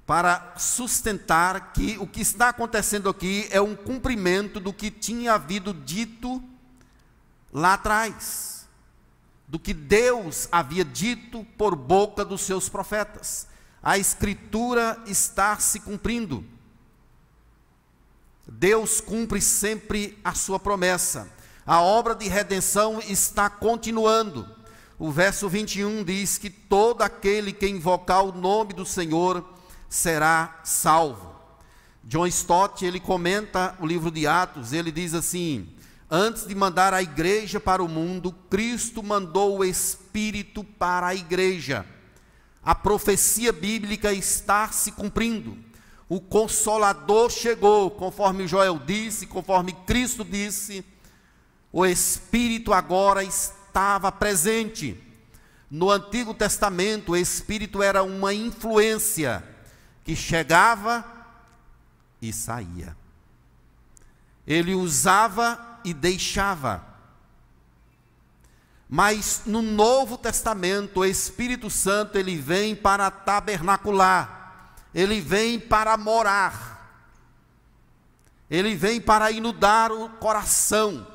para 0.06 0.54
sustentar 0.56 1.72
que 1.72 1.96
o 1.98 2.06
que 2.06 2.20
está 2.20 2.50
acontecendo 2.50 3.08
aqui 3.08 3.48
é 3.50 3.60
um 3.60 3.74
cumprimento 3.74 4.60
do 4.60 4.72
que 4.72 4.90
tinha 4.90 5.34
havido 5.34 5.72
dito 5.72 6.42
lá 7.52 7.74
atrás, 7.74 8.68
do 9.48 9.58
que 9.58 9.72
Deus 9.72 10.48
havia 10.52 10.84
dito 10.84 11.44
por 11.56 11.74
boca 11.74 12.24
dos 12.24 12.42
seus 12.42 12.68
profetas. 12.68 13.46
A 13.82 13.96
Escritura 13.96 15.02
está 15.06 15.58
se 15.58 15.80
cumprindo. 15.80 16.44
Deus 18.46 19.00
cumpre 19.00 19.40
sempre 19.40 20.18
a 20.24 20.34
sua 20.34 20.58
promessa. 20.58 21.28
A 21.66 21.80
obra 21.80 22.14
de 22.14 22.28
redenção 22.28 23.00
está 23.00 23.48
continuando. 23.48 24.46
O 24.98 25.10
verso 25.10 25.48
21 25.48 26.04
diz 26.04 26.38
que 26.38 26.50
todo 26.50 27.02
aquele 27.02 27.52
que 27.52 27.66
invocar 27.66 28.22
o 28.24 28.32
nome 28.32 28.74
do 28.74 28.84
Senhor 28.84 29.44
será 29.88 30.60
salvo. 30.62 31.34
John 32.04 32.26
Stott, 32.26 32.84
ele 32.84 33.00
comenta 33.00 33.74
o 33.80 33.86
livro 33.86 34.10
de 34.10 34.26
Atos, 34.26 34.72
ele 34.72 34.92
diz 34.92 35.14
assim: 35.14 35.68
Antes 36.10 36.46
de 36.46 36.54
mandar 36.54 36.92
a 36.92 37.02
igreja 37.02 37.58
para 37.58 37.82
o 37.82 37.88
mundo, 37.88 38.30
Cristo 38.50 39.02
mandou 39.02 39.58
o 39.58 39.64
Espírito 39.64 40.62
para 40.62 41.08
a 41.08 41.14
igreja. 41.14 41.86
A 42.62 42.74
profecia 42.74 43.52
bíblica 43.52 44.12
está 44.12 44.68
se 44.70 44.92
cumprindo. 44.92 45.56
O 46.14 46.20
consolador 46.20 47.28
chegou, 47.28 47.90
conforme 47.90 48.46
Joel 48.46 48.78
disse, 48.78 49.26
conforme 49.26 49.72
Cristo 49.84 50.24
disse. 50.24 50.84
O 51.72 51.84
Espírito 51.84 52.72
agora 52.72 53.24
estava 53.24 54.12
presente. 54.12 54.96
No 55.68 55.90
Antigo 55.90 56.32
Testamento, 56.32 57.10
o 57.10 57.16
Espírito 57.16 57.82
era 57.82 58.04
uma 58.04 58.32
influência 58.32 59.42
que 60.04 60.14
chegava 60.14 61.04
e 62.22 62.32
saía. 62.32 62.96
Ele 64.46 64.72
usava 64.72 65.80
e 65.84 65.92
deixava. 65.92 66.80
Mas 68.88 69.42
no 69.46 69.62
Novo 69.62 70.16
Testamento, 70.16 71.00
o 71.00 71.04
Espírito 71.04 71.68
Santo 71.68 72.16
ele 72.16 72.36
vem 72.36 72.76
para 72.76 73.10
tabernacular, 73.10 74.43
ele 74.94 75.20
vem 75.20 75.58
para 75.58 75.96
morar, 75.96 76.74
ele 78.48 78.76
vem 78.76 79.00
para 79.00 79.30
inundar 79.30 79.90
o 79.90 80.08
coração. 80.10 81.06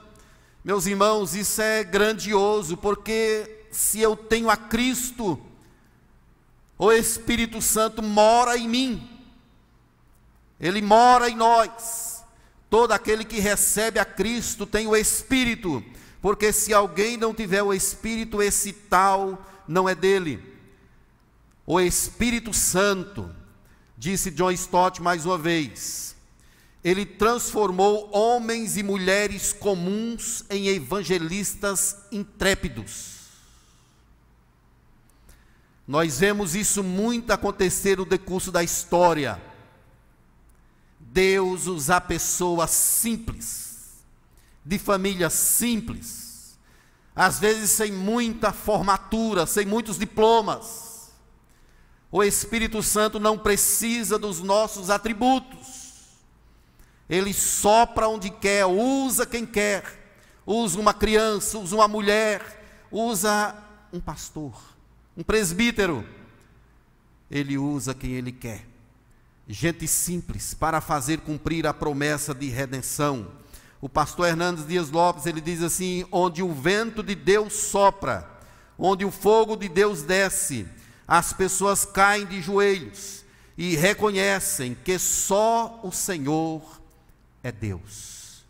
Meus 0.64 0.86
irmãos, 0.86 1.34
isso 1.34 1.62
é 1.62 1.84
grandioso, 1.84 2.76
porque 2.76 3.66
se 3.72 4.02
eu 4.02 4.16
tenho 4.18 4.50
a 4.50 4.58
Cristo, 4.58 5.40
o 6.78 6.92
Espírito 6.92 7.62
Santo 7.62 8.04
mora 8.04 8.58
em 8.58 8.68
mim, 8.68 9.10
ele 10.60 10.82
mora 10.82 11.30
em 11.30 11.36
nós. 11.36 12.24
Todo 12.70 12.92
aquele 12.92 13.24
que 13.24 13.40
recebe 13.40 14.00
a 14.00 14.06
Cristo 14.06 14.66
tem 14.66 14.86
o 14.86 14.96
Espírito, 14.96 15.84
porque 16.22 16.52
se 16.52 16.74
alguém 16.74 17.16
não 17.16 17.34
tiver 17.34 17.64
o 17.64 17.74
Espírito, 17.74 18.42
esse 18.42 18.74
tal 18.74 19.44
não 19.68 19.88
é 19.88 19.96
dele. 19.96 20.44
O 21.66 21.80
Espírito 21.80 22.54
Santo, 22.54 23.34
disse 24.00 24.32
John 24.32 24.50
Stott 24.52 25.02
mais 25.02 25.26
uma 25.26 25.38
vez, 25.38 26.16
ele 26.82 27.06
transformou 27.06 28.10
homens 28.16 28.78
e 28.78 28.82
mulheres 28.82 29.52
comuns 29.52 30.46
em 30.50 30.70
evangelistas 30.70 31.98
intrépidos. 32.10 33.18
Nós 35.86 36.20
vemos 36.20 36.56
isso 36.56 36.82
muito 36.82 37.32
acontecer 37.32 37.98
no 37.98 38.06
decurso 38.06 38.54
da 38.54 38.64
história. 38.64 39.42
Deus 40.98 41.68
usa 41.68 42.00
pessoas 42.00 42.70
simples, 42.70 43.96
de 44.64 44.80
famílias 44.80 45.34
simples, 45.34 46.58
às 47.14 47.40
vezes 47.40 47.72
sem 47.72 47.92
muita 47.92 48.54
formatura, 48.54 49.46
sem 49.46 49.66
muitos 49.66 50.00
diplomas. 50.00 50.89
O 52.12 52.24
Espírito 52.24 52.82
Santo 52.82 53.20
não 53.20 53.38
precisa 53.38 54.18
dos 54.18 54.42
nossos 54.42 54.90
atributos. 54.90 56.18
Ele 57.10 57.34
sopra 57.34 58.08
onde 58.08 58.30
quer, 58.30 58.66
usa 58.66 59.26
quem 59.26 59.46
quer. 59.46 59.98
Usa 60.46 60.80
uma 60.80 60.94
criança, 60.94 61.60
usa 61.60 61.76
uma 61.76 61.88
mulher, 61.88 62.88
usa 62.92 63.56
um 63.94 64.00
pastor 64.00 64.54
um 65.20 65.24
presbítero, 65.24 66.06
ele 67.30 67.58
usa 67.58 67.94
quem 67.94 68.12
ele 68.12 68.32
quer. 68.32 68.66
Gente 69.46 69.86
simples 69.86 70.54
para 70.54 70.80
fazer 70.80 71.20
cumprir 71.20 71.68
a 71.68 71.74
promessa 71.74 72.34
de 72.34 72.48
redenção. 72.48 73.28
O 73.82 73.90
pastor 73.90 74.30
Hernandes 74.30 74.66
Dias 74.66 74.90
Lopes, 74.90 75.26
ele 75.26 75.42
diz 75.42 75.62
assim: 75.62 76.06
onde 76.10 76.42
o 76.42 76.54
vento 76.54 77.04
de 77.04 77.16
Deus 77.16 77.52
sopra, 77.52 78.30
onde 78.78 79.04
o 79.04 79.12
fogo 79.12 79.58
de 79.58 79.68
Deus 79.68 80.04
desce, 80.04 80.66
as 81.10 81.34
pessoas 81.34 81.84
caem 81.84 82.26
de 82.26 82.42
joelhos 82.42 83.26
e 83.58 83.76
reconhecem 83.76 84.76
que 84.76 84.98
só 85.00 85.80
o 85.84 85.92
Senhor 85.92 86.82
é 87.44 87.52
Deus. 87.52 88.46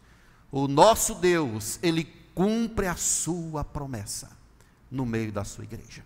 O 0.51 0.67
nosso 0.67 1.15
Deus, 1.15 1.79
ele 1.81 2.03
cumpre 2.35 2.87
a 2.87 2.95
sua 2.95 3.63
promessa 3.63 4.29
no 4.91 5.05
meio 5.05 5.31
da 5.31 5.43
sua 5.43 5.63
igreja 5.63 6.03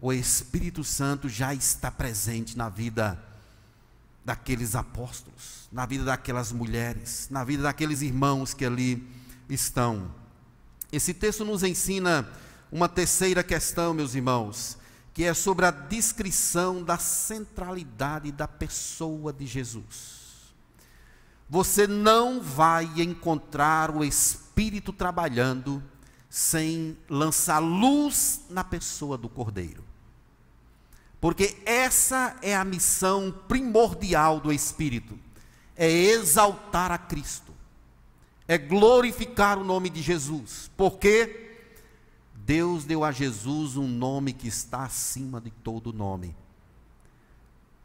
o 0.00 0.12
Espírito 0.12 0.84
Santo 0.84 1.28
já 1.28 1.54
está 1.54 1.90
presente 1.90 2.56
na 2.56 2.68
vida 2.68 3.20
daqueles 4.24 4.74
apóstolos, 4.74 5.68
na 5.72 5.86
vida 5.86 6.04
daquelas 6.04 6.52
mulheres, 6.52 7.28
na 7.30 7.44
vida 7.44 7.62
daqueles 7.62 8.02
irmãos 8.02 8.52
que 8.52 8.64
ali 8.64 9.06
estão. 9.48 10.10
Esse 10.92 11.14
texto 11.14 11.44
nos 11.44 11.62
ensina 11.62 12.28
uma 12.70 12.88
terceira 12.88 13.42
questão, 13.42 13.94
meus 13.94 14.14
irmãos, 14.14 14.76
que 15.16 15.24
é 15.24 15.32
sobre 15.32 15.64
a 15.64 15.70
descrição 15.70 16.82
da 16.82 16.98
centralidade 16.98 18.30
da 18.30 18.46
pessoa 18.46 19.32
de 19.32 19.46
Jesus. 19.46 20.52
Você 21.48 21.86
não 21.86 22.38
vai 22.38 22.84
encontrar 23.00 23.90
o 23.90 24.04
Espírito 24.04 24.92
trabalhando 24.92 25.82
sem 26.28 26.98
lançar 27.08 27.60
luz 27.60 28.42
na 28.50 28.62
pessoa 28.62 29.16
do 29.16 29.26
Cordeiro. 29.26 29.82
Porque 31.18 31.56
essa 31.64 32.36
é 32.42 32.54
a 32.54 32.62
missão 32.62 33.34
primordial 33.48 34.38
do 34.38 34.52
Espírito: 34.52 35.18
é 35.74 35.90
exaltar 35.90 36.92
a 36.92 36.98
Cristo, 36.98 37.54
é 38.46 38.58
glorificar 38.58 39.58
o 39.58 39.64
nome 39.64 39.88
de 39.88 40.02
Jesus. 40.02 40.70
Porque 40.76 41.45
Deus 42.46 42.84
deu 42.84 43.02
a 43.02 43.10
Jesus 43.10 43.76
um 43.76 43.88
nome 43.88 44.32
que 44.32 44.46
está 44.46 44.84
acima 44.84 45.40
de 45.40 45.50
todo 45.50 45.92
nome. 45.92 46.36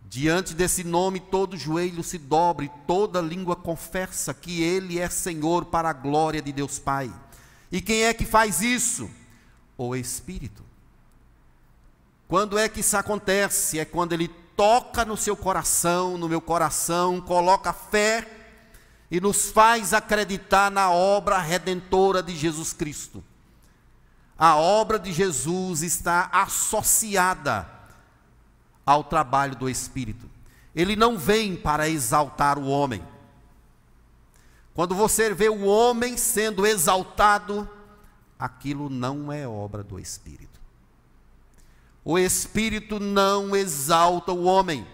Diante 0.08 0.54
desse 0.54 0.84
nome, 0.84 1.19
todo 1.19 1.58
joelho 1.58 2.04
se 2.04 2.19
dobre, 2.19 2.69
toda 2.86 3.19
língua 3.19 3.56
confessa 3.56 4.36
que 4.36 4.62
Ele 4.62 5.00
é 5.00 5.10
Senhor 5.10 5.65
para 5.65 5.89
a 5.89 5.93
glória 5.93 6.43
de 6.43 6.52
Deus 6.52 6.78
Pai. 6.78 7.12
E 7.71 7.82
quem 7.82 8.04
é 8.04 8.13
que 8.13 8.24
faz 8.24 8.62
isso? 8.62 9.10
O 9.76 9.95
Espírito. 9.95 10.63
Quando 12.28 12.56
é 12.56 12.69
que 12.69 12.82
isso 12.82 12.95
acontece? 12.95 13.80
É 13.80 13.86
quando 13.86 14.13
ele 14.13 14.28
toca 14.56 15.04
no 15.04 15.17
seu 15.17 15.36
coração, 15.36 16.19
no 16.19 16.30
meu 16.30 16.39
coração, 16.39 17.19
coloca 17.19 17.74
fé 17.74 18.28
e 19.10 19.19
nos 19.19 19.50
faz 19.50 19.91
acreditar 19.91 20.69
na 20.69 20.91
obra 20.91 21.39
redentora 21.39 22.21
de 22.21 22.36
Jesus 22.36 22.74
Cristo. 22.74 23.24
A 24.41 24.56
obra 24.56 24.97
de 24.97 25.13
Jesus 25.13 25.84
está 25.84 26.27
associada 26.32 27.69
ao 28.84 29.04
trabalho 29.04 29.56
do 29.56 29.69
Espírito. 29.69 30.27
ele 30.75 30.95
não 30.95 31.15
vem 31.15 31.56
para 31.56 31.88
exaltar 31.88 32.58
o 32.58 32.65
homem. 32.65 33.06
Quando 34.73 34.95
você 34.95 35.32
vê 35.32 35.47
o 35.47 35.65
homem 35.65 36.17
sendo 36.17 36.65
exaltado, 36.65 37.69
aquilo 38.39 38.89
não 38.89 39.32
é 39.32 39.47
obra 39.47 39.84
do 39.84 39.99
Espírito. 39.99 40.60
O 42.04 42.17
Espírito 42.17 42.99
não 42.99 43.56
exalta 43.56 44.32
o 44.32 44.45
homem. 44.45 44.88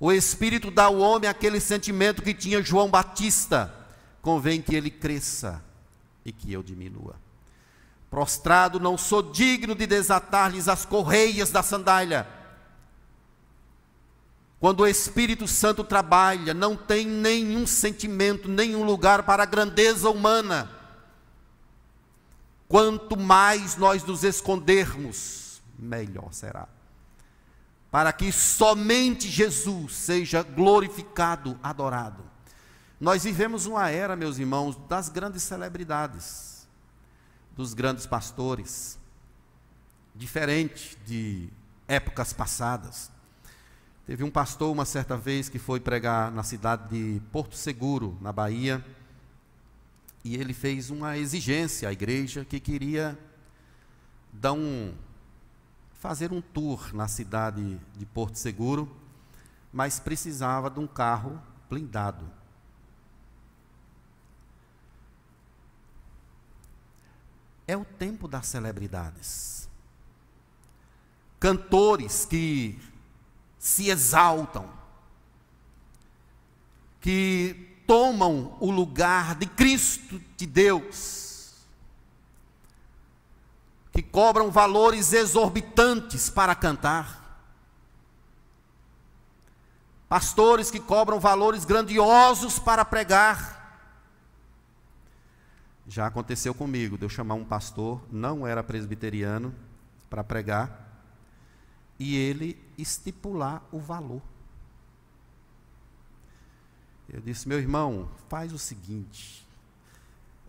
O 0.00 0.10
Espírito 0.10 0.72
dá 0.72 0.86
ao 0.86 0.98
homem 0.98 1.30
aquele 1.30 1.60
sentimento 1.60 2.20
que 2.20 2.34
tinha 2.34 2.60
João 2.60 2.90
Batista: 2.90 3.72
convém 4.20 4.60
que 4.60 4.74
ele 4.74 4.90
cresça 4.90 5.62
e 6.24 6.32
que 6.32 6.52
eu 6.52 6.62
diminua. 6.62 7.16
Prostrado, 8.10 8.78
não 8.78 8.98
sou 8.98 9.22
digno 9.22 9.74
de 9.74 9.86
desatar-lhes 9.86 10.68
as 10.68 10.84
correias 10.84 11.50
da 11.50 11.62
sandália. 11.62 12.28
Quando 14.60 14.80
o 14.80 14.86
Espírito 14.86 15.48
Santo 15.48 15.82
trabalha, 15.82 16.54
não 16.54 16.76
tem 16.76 17.06
nenhum 17.06 17.66
sentimento, 17.66 18.48
nenhum 18.48 18.84
lugar 18.84 19.22
para 19.24 19.42
a 19.42 19.46
grandeza 19.46 20.08
humana. 20.08 20.70
Quanto 22.68 23.18
mais 23.18 23.76
nós 23.76 24.04
nos 24.04 24.22
escondermos, 24.22 25.60
melhor 25.78 26.32
será. 26.32 26.68
Para 27.90 28.12
que 28.12 28.30
somente 28.30 29.28
Jesus 29.28 29.94
seja 29.94 30.42
glorificado, 30.42 31.58
adorado. 31.62 32.31
Nós 33.02 33.24
vivemos 33.24 33.66
uma 33.66 33.90
era, 33.90 34.14
meus 34.14 34.38
irmãos, 34.38 34.76
das 34.88 35.08
grandes 35.08 35.42
celebridades 35.42 36.68
dos 37.56 37.74
grandes 37.74 38.06
pastores, 38.06 38.96
diferente 40.14 40.96
de 41.04 41.48
épocas 41.88 42.32
passadas. 42.32 43.10
Teve 44.06 44.22
um 44.22 44.30
pastor 44.30 44.70
uma 44.70 44.84
certa 44.84 45.16
vez 45.16 45.48
que 45.48 45.58
foi 45.58 45.80
pregar 45.80 46.30
na 46.30 46.44
cidade 46.44 46.90
de 46.90 47.20
Porto 47.32 47.56
Seguro, 47.56 48.16
na 48.20 48.32
Bahia, 48.32 48.84
e 50.22 50.36
ele 50.36 50.54
fez 50.54 50.88
uma 50.88 51.18
exigência 51.18 51.88
à 51.88 51.92
igreja 51.92 52.44
que 52.44 52.60
queria 52.60 53.18
dar 54.32 54.52
um 54.52 54.94
fazer 55.98 56.32
um 56.32 56.40
tour 56.40 56.94
na 56.94 57.08
cidade 57.08 57.80
de 57.96 58.06
Porto 58.06 58.36
Seguro, 58.36 58.88
mas 59.72 59.98
precisava 59.98 60.70
de 60.70 60.78
um 60.78 60.86
carro 60.86 61.42
blindado. 61.68 62.41
É 67.72 67.76
o 67.76 67.84
tempo 67.84 68.28
das 68.28 68.46
celebridades. 68.46 69.68
Cantores 71.40 72.26
que 72.26 72.78
se 73.58 73.88
exaltam, 73.88 74.70
que 77.00 77.82
tomam 77.86 78.56
o 78.60 78.70
lugar 78.70 79.34
de 79.34 79.46
Cristo 79.46 80.20
de 80.36 80.46
Deus, 80.46 81.54
que 83.90 84.02
cobram 84.02 84.50
valores 84.50 85.12
exorbitantes 85.12 86.28
para 86.28 86.54
cantar, 86.54 87.40
pastores 90.08 90.70
que 90.70 90.78
cobram 90.78 91.18
valores 91.18 91.64
grandiosos 91.64 92.58
para 92.58 92.84
pregar, 92.84 93.61
já 95.86 96.06
aconteceu 96.06 96.54
comigo, 96.54 96.96
de 96.96 97.04
eu 97.04 97.08
chamar 97.08 97.34
um 97.34 97.44
pastor, 97.44 98.00
não 98.10 98.46
era 98.46 98.62
presbiteriano, 98.62 99.54
para 100.08 100.22
pregar, 100.22 100.82
e 101.98 102.16
ele 102.16 102.58
estipular 102.76 103.62
o 103.72 103.78
valor. 103.78 104.22
Eu 107.08 107.20
disse, 107.20 107.48
meu 107.48 107.58
irmão, 107.58 108.10
faz 108.28 108.52
o 108.52 108.58
seguinte, 108.58 109.46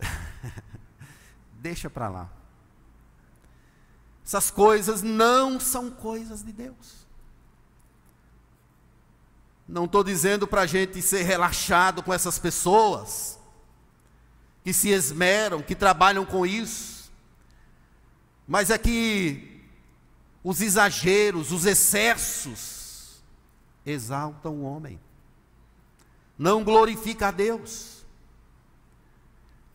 deixa 1.60 1.90
para 1.90 2.08
lá. 2.08 2.30
Essas 4.24 4.50
coisas 4.50 5.02
não 5.02 5.60
são 5.60 5.90
coisas 5.90 6.42
de 6.42 6.52
Deus. 6.52 7.04
Não 9.68 9.84
estou 9.84 10.02
dizendo 10.02 10.46
para 10.46 10.62
a 10.62 10.66
gente 10.66 11.00
ser 11.02 11.22
relaxado 11.22 12.02
com 12.02 12.12
essas 12.12 12.38
pessoas, 12.38 13.33
que 14.64 14.72
se 14.72 14.88
esmeram, 14.88 15.62
que 15.62 15.74
trabalham 15.74 16.24
com 16.24 16.46
isso. 16.46 17.12
Mas 18.48 18.70
é 18.70 18.78
que 18.78 19.62
os 20.42 20.62
exageros, 20.62 21.52
os 21.52 21.66
excessos, 21.66 23.22
exaltam 23.84 24.54
o 24.54 24.62
homem, 24.62 24.98
não 26.38 26.64
glorifica 26.64 27.28
a 27.28 27.30
Deus. 27.30 28.04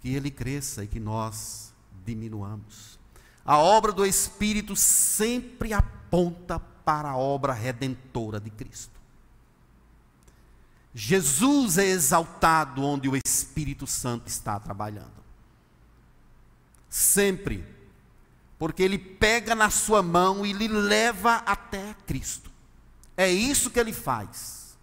Que 0.01 0.15
ele 0.15 0.31
cresça 0.31 0.83
e 0.83 0.87
que 0.87 0.99
nós 0.99 1.73
diminuamos. 2.05 2.97
A 3.45 3.57
obra 3.57 3.91
do 3.91 4.05
Espírito 4.05 4.75
sempre 4.75 5.73
aponta 5.73 6.59
para 6.59 7.09
a 7.09 7.17
obra 7.17 7.53
redentora 7.53 8.39
de 8.39 8.49
Cristo. 8.49 8.98
Jesus 10.93 11.77
é 11.77 11.85
exaltado 11.85 12.83
onde 12.83 13.07
o 13.07 13.15
Espírito 13.15 13.85
Santo 13.85 14.27
está 14.27 14.59
trabalhando. 14.59 15.23
Sempre. 16.89 17.63
Porque 18.57 18.83
ele 18.83 18.97
pega 18.97 19.53
na 19.55 19.69
sua 19.69 20.01
mão 20.01 20.45
e 20.45 20.51
lhe 20.51 20.67
leva 20.67 21.35
até 21.45 21.95
Cristo. 22.05 22.51
É 23.15 23.29
isso 23.29 23.69
que 23.69 23.79
ele 23.79 23.93
faz. 23.93 24.77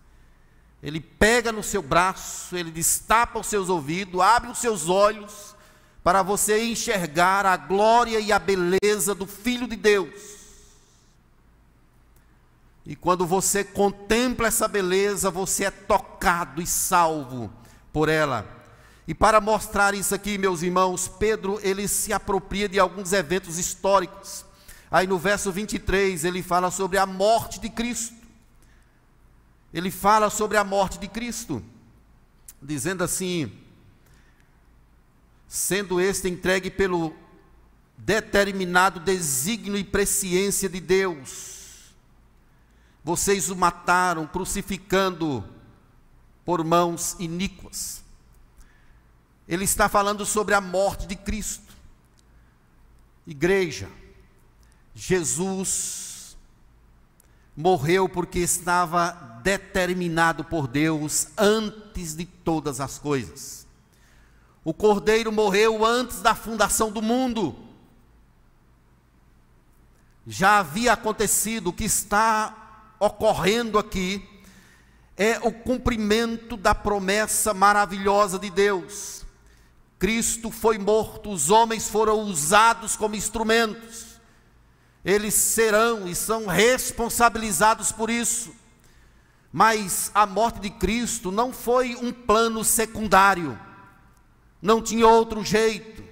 Ele 0.82 1.00
pega 1.00 1.50
no 1.50 1.62
seu 1.62 1.82
braço, 1.82 2.56
ele 2.56 2.70
destapa 2.70 3.40
os 3.40 3.46
seus 3.46 3.68
ouvidos, 3.68 4.20
abre 4.20 4.50
os 4.50 4.58
seus 4.58 4.88
olhos, 4.88 5.56
para 6.04 6.22
você 6.22 6.64
enxergar 6.64 7.44
a 7.44 7.56
glória 7.56 8.20
e 8.20 8.30
a 8.30 8.38
beleza 8.38 9.14
do 9.14 9.26
Filho 9.26 9.66
de 9.66 9.74
Deus 9.74 10.35
e 12.86 12.94
quando 12.94 13.26
você 13.26 13.64
contempla 13.64 14.46
essa 14.46 14.68
beleza, 14.68 15.28
você 15.28 15.64
é 15.64 15.70
tocado 15.72 16.62
e 16.62 16.66
salvo 16.66 17.52
por 17.92 18.08
ela. 18.08 18.46
E 19.08 19.14
para 19.14 19.40
mostrar 19.40 19.92
isso 19.92 20.14
aqui, 20.14 20.38
meus 20.38 20.62
irmãos, 20.62 21.08
Pedro 21.08 21.58
ele 21.62 21.88
se 21.88 22.12
apropria 22.12 22.68
de 22.68 22.78
alguns 22.78 23.12
eventos 23.12 23.58
históricos. 23.58 24.44
Aí 24.88 25.04
no 25.04 25.18
verso 25.18 25.50
23 25.50 26.24
ele 26.24 26.44
fala 26.44 26.70
sobre 26.70 26.96
a 26.96 27.04
morte 27.04 27.58
de 27.58 27.68
Cristo. 27.68 28.14
Ele 29.74 29.90
fala 29.90 30.30
sobre 30.30 30.56
a 30.56 30.62
morte 30.62 30.98
de 30.98 31.08
Cristo, 31.08 31.62
dizendo 32.62 33.02
assim: 33.02 33.52
sendo 35.48 36.00
este 36.00 36.28
entregue 36.28 36.70
pelo 36.70 37.12
determinado 37.98 39.00
desígnio 39.00 39.76
e 39.76 39.82
presciência 39.82 40.68
de 40.68 40.80
Deus, 40.80 41.55
vocês 43.06 43.50
o 43.50 43.54
mataram, 43.54 44.26
crucificando 44.26 45.44
por 46.44 46.64
mãos 46.64 47.14
iníquas. 47.20 48.02
Ele 49.46 49.62
está 49.64 49.88
falando 49.88 50.26
sobre 50.26 50.54
a 50.54 50.60
morte 50.60 51.06
de 51.06 51.14
Cristo. 51.14 51.72
Igreja, 53.24 53.88
Jesus 54.92 56.36
morreu 57.56 58.08
porque 58.08 58.40
estava 58.40 59.12
determinado 59.40 60.42
por 60.42 60.66
Deus 60.66 61.28
antes 61.38 62.16
de 62.16 62.26
todas 62.26 62.80
as 62.80 62.98
coisas. 62.98 63.68
O 64.64 64.74
Cordeiro 64.74 65.30
morreu 65.30 65.86
antes 65.86 66.20
da 66.20 66.34
fundação 66.34 66.90
do 66.90 67.00
mundo. 67.00 67.54
Já 70.26 70.58
havia 70.58 70.94
acontecido 70.94 71.68
o 71.68 71.72
que 71.72 71.84
está 71.84 72.65
ocorrendo 72.98 73.78
aqui 73.78 74.26
é 75.16 75.38
o 75.42 75.50
cumprimento 75.50 76.56
da 76.56 76.74
promessa 76.74 77.54
maravilhosa 77.54 78.38
de 78.38 78.50
Deus. 78.50 79.24
Cristo 79.98 80.50
foi 80.50 80.76
morto, 80.76 81.30
os 81.30 81.50
homens 81.50 81.88
foram 81.88 82.20
usados 82.20 82.96
como 82.96 83.16
instrumentos, 83.16 84.20
eles 85.02 85.32
serão 85.32 86.06
e 86.06 86.14
são 86.14 86.46
responsabilizados 86.46 87.92
por 87.92 88.10
isso. 88.10 88.54
Mas 89.50 90.10
a 90.14 90.26
morte 90.26 90.60
de 90.60 90.68
Cristo 90.68 91.32
não 91.32 91.50
foi 91.50 91.96
um 91.96 92.12
plano 92.12 92.62
secundário, 92.62 93.58
não 94.60 94.82
tinha 94.82 95.06
outro 95.06 95.42
jeito. 95.42 96.04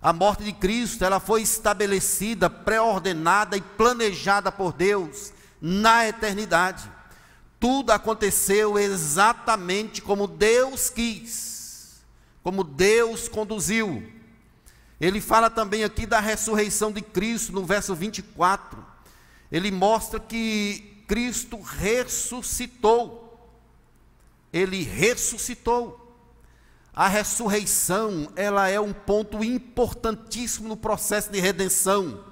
A 0.00 0.12
morte 0.12 0.44
de 0.44 0.52
Cristo, 0.52 1.04
ela 1.04 1.18
foi 1.18 1.42
estabelecida, 1.42 2.48
pré-ordenada 2.48 3.56
e 3.56 3.60
planejada 3.60 4.52
por 4.52 4.72
Deus 4.72 5.32
na 5.60 6.08
eternidade. 6.08 6.90
Tudo 7.58 7.90
aconteceu 7.90 8.78
exatamente 8.78 10.00
como 10.00 10.26
Deus 10.26 10.88
quis, 10.88 12.00
como 12.42 12.64
Deus 12.64 13.28
conduziu. 13.28 14.02
Ele 15.00 15.20
fala 15.20 15.50
também 15.50 15.84
aqui 15.84 16.06
da 16.06 16.20
ressurreição 16.20 16.90
de 16.92 17.02
Cristo, 17.02 17.52
no 17.52 17.64
verso 17.64 17.94
24. 17.94 18.84
Ele 19.50 19.70
mostra 19.70 20.18
que 20.18 21.04
Cristo 21.06 21.60
ressuscitou. 21.60 23.50
Ele 24.52 24.82
ressuscitou. 24.82 25.98
A 26.94 27.08
ressurreição, 27.08 28.30
ela 28.36 28.68
é 28.68 28.80
um 28.80 28.92
ponto 28.92 29.42
importantíssimo 29.44 30.68
no 30.68 30.76
processo 30.76 31.30
de 31.30 31.40
redenção. 31.40 32.24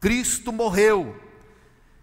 Cristo 0.00 0.52
morreu 0.52 1.29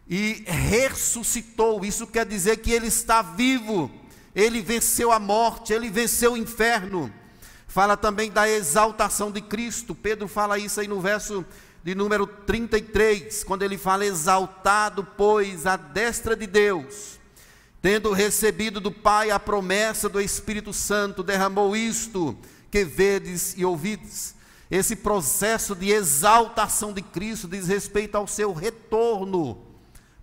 e 0.10 0.44
ressuscitou. 0.46 1.84
Isso 1.84 2.08
quer 2.08 2.26
dizer 2.26 2.58
que 2.58 2.72
ele 2.72 2.88
está 2.88 3.22
vivo. 3.22 3.92
Ele 4.36 4.62
venceu 4.62 5.12
a 5.12 5.20
morte, 5.20 5.74
ele 5.74 5.90
venceu 5.90 6.34
o 6.34 6.38
inferno. 6.38 7.12
Fala 7.68 7.98
também 7.98 8.32
da 8.32 8.50
exaltação 8.50 9.32
de 9.32 9.42
Cristo. 9.42 9.94
Pedro 9.94 10.28
fala 10.28 10.58
isso 10.58 10.80
aí 10.80 10.88
no 10.88 11.02
verso 11.02 11.46
de 11.84 11.96
número 11.96 12.28
33, 12.28 13.44
quando 13.44 13.64
ele 13.64 13.78
fala 13.78 14.06
exaltado, 14.06 15.04
pois, 15.16 15.66
a 15.66 15.78
destra 15.78 16.36
de 16.36 16.46
Deus 16.46 17.18
tendo 17.82 18.12
recebido 18.12 18.80
do 18.80 18.92
Pai 18.92 19.32
a 19.32 19.40
promessa 19.40 20.10
do 20.10 20.20
Espírito 20.20 20.74
Santo, 20.74 21.24
derramou 21.24 21.76
isto 21.76 22.38
que 22.70 22.84
vedes 22.84 23.54
e 23.58 23.64
ouvides. 23.64 24.36
Esse 24.70 24.96
processo 24.96 25.74
de 25.74 25.92
exaltação 25.92 26.92
de 26.92 27.02
Cristo 27.02 27.48
diz 27.48 27.68
respeito 27.68 28.16
ao 28.16 28.28
seu 28.28 28.52
retorno 28.52 29.67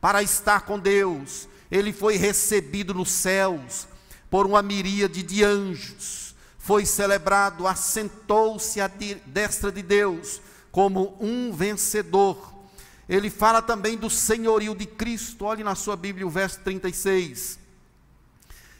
para 0.04 0.22
estar 0.22 0.66
com 0.66 0.78
Deus. 0.78 1.48
Ele 1.70 1.90
foi 1.90 2.18
recebido 2.18 2.92
nos 2.92 3.10
céus 3.10 3.88
por 4.28 4.44
uma 4.44 4.60
miríade 4.60 5.22
de 5.22 5.42
anjos. 5.42 6.34
Foi 6.58 6.84
celebrado, 6.84 7.66
assentou-se 7.66 8.78
à 8.82 8.90
destra 9.24 9.72
de 9.72 9.80
Deus 9.80 10.42
como 10.70 11.16
um 11.18 11.50
vencedor 11.50 12.52
ele 13.08 13.28
fala 13.28 13.60
também 13.60 13.96
do 13.96 14.08
senhorio 14.08 14.74
de 14.74 14.86
Cristo. 14.86 15.44
Olhe 15.44 15.62
na 15.62 15.74
sua 15.74 15.96
Bíblia 15.96 16.26
o 16.26 16.30
verso 16.30 16.60
36. 16.60 17.58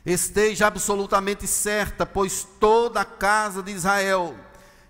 Esteja 0.05 0.67
absolutamente 0.67 1.47
certa, 1.47 2.05
pois 2.07 2.47
toda 2.59 3.01
a 3.01 3.05
casa 3.05 3.63
de 3.63 3.73
Israel, 3.73 4.35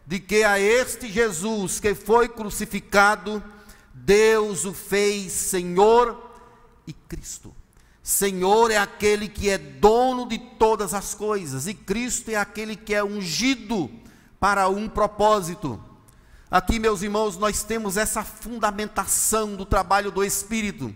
de 0.07 0.19
que 0.19 0.43
a 0.43 0.59
este 0.59 1.11
Jesus 1.11 1.79
que 1.79 1.95
foi 1.95 2.29
crucificado, 2.29 3.43
Deus 3.95 4.65
o 4.65 4.75
fez 4.75 5.33
Senhor 5.33 6.31
e 6.87 6.93
Cristo. 6.93 7.55
Senhor 8.03 8.71
é 8.71 8.77
aquele 8.77 9.29
que 9.29 9.49
é 9.49 9.57
dono 9.57 10.29
de 10.29 10.39
todas 10.39 10.93
as 10.93 11.15
coisas, 11.15 11.67
e 11.67 11.73
Cristo 11.73 12.29
é 12.31 12.37
aquele 12.37 12.77
que 12.77 12.93
é 12.93 13.03
ungido 13.03 13.91
para 14.39 14.69
um 14.69 14.89
propósito. 14.89 15.83
Aqui, 16.51 16.79
meus 16.79 17.03
irmãos, 17.03 17.39
nós 17.39 17.63
temos 17.63 17.97
essa 17.97 18.23
fundamentação 18.23 19.57
do 19.57 19.65
trabalho 19.65 20.13
do 20.13 20.23
Espírito, 20.23 20.95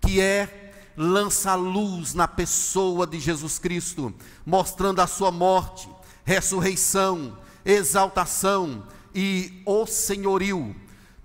que 0.00 0.20
é 0.20 0.72
lança 0.96 1.54
luz 1.54 2.14
na 2.14 2.26
pessoa 2.26 3.06
de 3.06 3.20
Jesus 3.20 3.58
Cristo, 3.58 4.14
mostrando 4.46 5.00
a 5.00 5.06
sua 5.06 5.30
morte, 5.30 5.88
ressurreição, 6.24 7.36
exaltação 7.64 8.86
e 9.14 9.62
o 9.66 9.84
senhorio. 9.84 10.74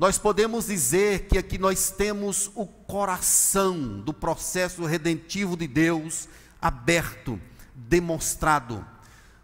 Nós 0.02 0.18
podemos 0.18 0.66
dizer 0.66 1.28
que 1.28 1.38
aqui 1.38 1.60
nós 1.60 1.92
temos 1.92 2.50
o 2.56 2.66
coração 2.66 4.00
do 4.00 4.12
processo 4.12 4.84
redentivo 4.84 5.56
de 5.56 5.68
Deus 5.68 6.28
aberto, 6.60 7.40
demonstrado. 7.76 8.84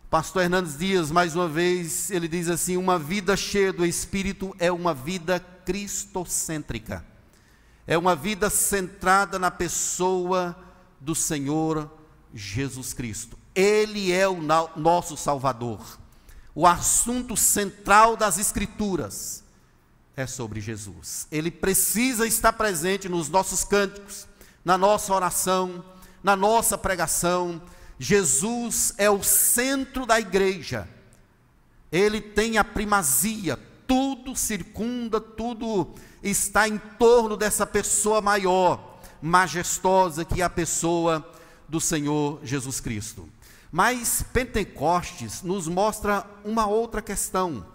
Pastor 0.10 0.42
Hernandes 0.42 0.76
Dias, 0.76 1.12
mais 1.12 1.36
uma 1.36 1.48
vez, 1.48 2.10
ele 2.10 2.28
diz 2.28 2.50
assim: 2.50 2.76
uma 2.76 2.98
vida 2.98 3.38
cheia 3.38 3.72
do 3.72 3.86
Espírito 3.86 4.56
é 4.58 4.72
uma 4.72 4.96
vida 4.96 5.40
cristocêntrica, 5.40 7.06
é 7.86 7.96
uma 7.96 8.16
vida 8.16 8.50
centrada 8.50 9.38
na 9.38 9.52
pessoa 9.52 10.58
do 11.00 11.14
Senhor 11.14 11.88
Jesus 12.34 12.94
Cristo. 12.96 13.38
Ele 13.54 14.12
é 14.12 14.28
o 14.28 14.42
nosso 14.76 15.16
Salvador. 15.18 16.00
O 16.56 16.66
assunto 16.66 17.38
central 17.38 18.18
das 18.18 18.40
Escrituras 18.40 19.46
é 20.18 20.28
sobre 20.28 20.60
Jesus. 20.60 21.28
Ele 21.32 21.50
precisa 21.50 22.28
estar 22.28 22.52
presente 22.52 23.08
nos 23.08 23.30
nossos 23.30 23.64
cânticos, 23.64 24.28
na 24.66 24.78
nossa 24.78 25.14
oração, 25.14 25.86
na 26.22 26.36
nossa 26.36 26.78
pregação 26.78 27.62
Jesus 28.00 28.94
é 28.98 29.10
o 29.10 29.24
centro 29.24 30.06
da 30.06 30.20
igreja, 30.20 30.88
ele 31.92 32.22
tem 32.22 32.58
a 32.58 32.64
primazia, 32.64 33.58
tudo 33.88 34.36
circunda, 34.36 35.20
tudo 35.20 35.96
está 36.22 36.68
em 36.68 36.78
torno 36.78 37.36
dessa 37.36 37.66
pessoa 37.66 38.22
maior, 38.22 39.00
majestosa, 39.22 40.24
que 40.24 40.42
é 40.42 40.46
a 40.46 40.50
pessoa 40.50 41.28
do 41.68 41.82
Senhor 41.82 42.40
Jesus 42.44 42.80
Cristo. 42.80 43.28
Mas 43.72 44.24
Pentecostes 44.32 45.42
nos 45.42 45.68
mostra 45.68 46.26
uma 46.44 46.68
outra 46.68 47.02
questão, 47.02 47.66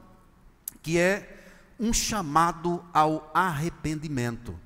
que 0.83 0.99
é 0.99 1.42
um 1.83 1.93
chamado 1.93 2.83
ao 2.95 3.31
arrependimento. 3.35 4.59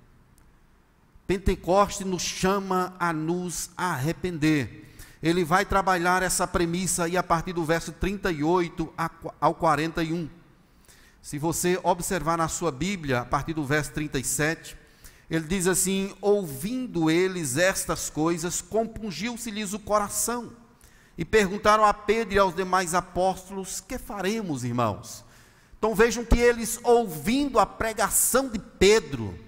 Pentecostes 1.27 2.07
nos 2.07 2.23
chama 2.23 2.95
a 3.01 3.13
nos 3.13 3.71
arrepender 3.77 4.87
ele 5.23 5.45
vai 5.45 5.65
trabalhar 5.65 6.23
essa 6.23 6.47
premissa 6.47 7.05
aí 7.05 7.17
a 7.17 7.23
partir 7.23 7.53
do 7.53 7.65
verso 7.65 7.91
38 7.91 8.93
ao 9.41 9.55
41. 9.55 10.29
Se 11.21 11.39
você 11.39 11.81
observar 11.83 12.39
na 12.39 12.47
sua 12.47 12.71
Bíblia, 12.71 13.23
a 13.23 13.25
partir 13.25 13.53
do 13.53 13.65
verso 13.65 13.91
37, 13.93 14.77
ele 15.29 15.47
diz 15.47 15.67
assim: 15.67 16.15
Ouvindo 16.21 17.11
eles 17.11 17.57
estas 17.57 18.09
coisas, 18.09 18.61
compungiu-se-lhes 18.61 19.73
o 19.73 19.81
coração. 19.81 20.53
E 21.19 21.25
perguntaram 21.25 21.85
a 21.85 21.93
Pedro 21.93 22.35
e 22.35 22.39
aos 22.39 22.55
demais 22.55 22.95
apóstolos: 22.95 23.81
Que 23.81 23.99
faremos, 23.99 24.63
irmãos? 24.63 25.25
Então 25.79 25.95
vejam 25.95 26.25
que 26.25 26.39
eles, 26.39 26.81
ouvindo 26.83 27.59
a 27.59 27.67
pregação 27.67 28.49
de 28.49 28.59
Pedro, 28.59 29.39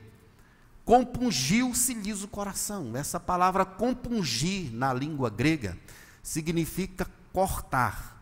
compungiu-se-lhes 0.85 2.23
o 2.23 2.29
coração. 2.29 2.97
Essa 2.97 3.19
palavra 3.19 3.65
compungir 3.65 4.73
na 4.73 4.93
língua 4.93 5.31
grega 5.31 5.77
significa 6.23 7.07
cortar, 7.33 8.17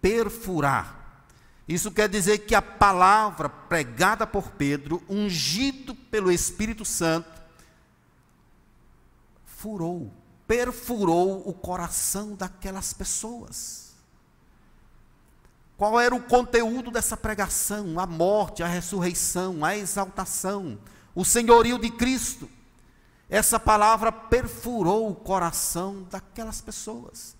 perfurar. 0.00 1.24
Isso 1.68 1.90
quer 1.90 2.08
dizer 2.08 2.38
que 2.38 2.54
a 2.54 2.62
palavra 2.62 3.48
pregada 3.48 4.26
por 4.26 4.50
Pedro, 4.52 5.02
ungido 5.08 5.94
pelo 5.94 6.30
Espírito 6.30 6.84
Santo, 6.84 7.42
furou, 9.44 10.12
perfurou 10.46 11.48
o 11.48 11.52
coração 11.52 12.36
daquelas 12.36 12.92
pessoas. 12.92 13.85
Qual 15.76 16.00
era 16.00 16.14
o 16.14 16.22
conteúdo 16.22 16.90
dessa 16.90 17.16
pregação? 17.16 18.00
A 18.00 18.06
morte, 18.06 18.62
a 18.62 18.66
ressurreição, 18.66 19.64
a 19.64 19.76
exaltação, 19.76 20.78
o 21.14 21.24
senhorio 21.24 21.78
de 21.78 21.90
Cristo. 21.90 22.48
Essa 23.28 23.60
palavra 23.60 24.10
perfurou 24.10 25.10
o 25.10 25.14
coração 25.14 26.06
daquelas 26.10 26.60
pessoas. 26.60 27.36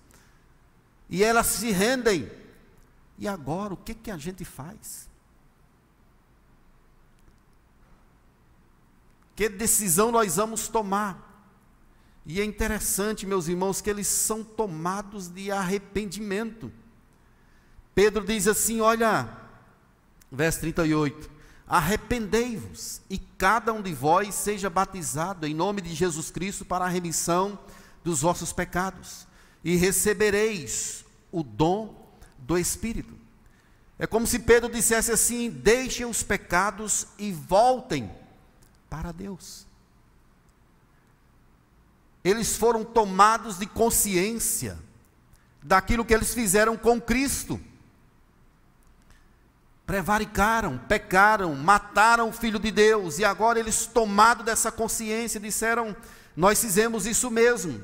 E 1.09 1.23
elas 1.23 1.47
se 1.47 1.71
rendem. 1.71 2.29
E 3.17 3.27
agora, 3.27 3.73
o 3.73 3.77
que, 3.77 3.95
que 3.95 4.11
a 4.11 4.17
gente 4.17 4.45
faz? 4.45 5.09
Que 9.35 9.49
decisão 9.49 10.11
nós 10.11 10.35
vamos 10.35 10.67
tomar? 10.67 11.25
E 12.25 12.41
é 12.41 12.43
interessante, 12.43 13.25
meus 13.25 13.47
irmãos, 13.47 13.81
que 13.81 13.89
eles 13.89 14.07
são 14.07 14.43
tomados 14.43 15.29
de 15.29 15.49
arrependimento. 15.49 16.71
Pedro 17.97 18.23
diz 18.23 18.47
assim: 18.47 18.79
olha, 18.79 19.27
verso 20.31 20.59
38 20.59 21.31
Arrependei-vos 21.67 23.01
e 23.09 23.17
cada 23.17 23.73
um 23.73 23.81
de 23.81 23.91
vós 23.91 24.35
seja 24.35 24.69
batizado 24.69 25.47
em 25.47 25.53
nome 25.55 25.81
de 25.81 25.95
Jesus 25.95 26.29
Cristo 26.29 26.63
para 26.63 26.85
a 26.85 26.87
remissão 26.87 27.57
dos 28.03 28.21
vossos 28.21 28.53
pecados, 28.53 29.25
e 29.63 29.75
recebereis 29.75 31.03
o 31.31 31.41
dom 31.41 32.07
do 32.37 32.55
Espírito. 32.55 33.15
É 33.97 34.05
como 34.05 34.27
se 34.27 34.37
Pedro 34.37 34.71
dissesse 34.71 35.11
assim: 35.11 35.49
deixem 35.49 36.05
os 36.05 36.21
pecados 36.21 37.07
e 37.17 37.31
voltem 37.31 38.11
para 38.87 39.11
Deus. 39.11 39.65
Eles 42.23 42.55
foram 42.55 42.85
tomados 42.85 43.57
de 43.57 43.65
consciência 43.65 44.77
daquilo 45.63 46.05
que 46.05 46.13
eles 46.13 46.35
fizeram 46.35 46.77
com 46.77 47.01
Cristo 47.01 47.59
prevaricaram, 49.87 50.77
pecaram, 50.77 51.55
mataram 51.55 52.27
o 52.27 52.33
Filho 52.33 52.59
de 52.59 52.69
Deus, 52.69 53.19
e 53.19 53.25
agora 53.25 53.57
eles, 53.57 53.85
tomados 53.85 54.45
dessa 54.45 54.69
consciência, 54.69 55.39
disseram: 55.39 55.95
Nós 56.35 56.59
fizemos 56.59 57.07
isso 57.07 57.31
mesmo. 57.31 57.81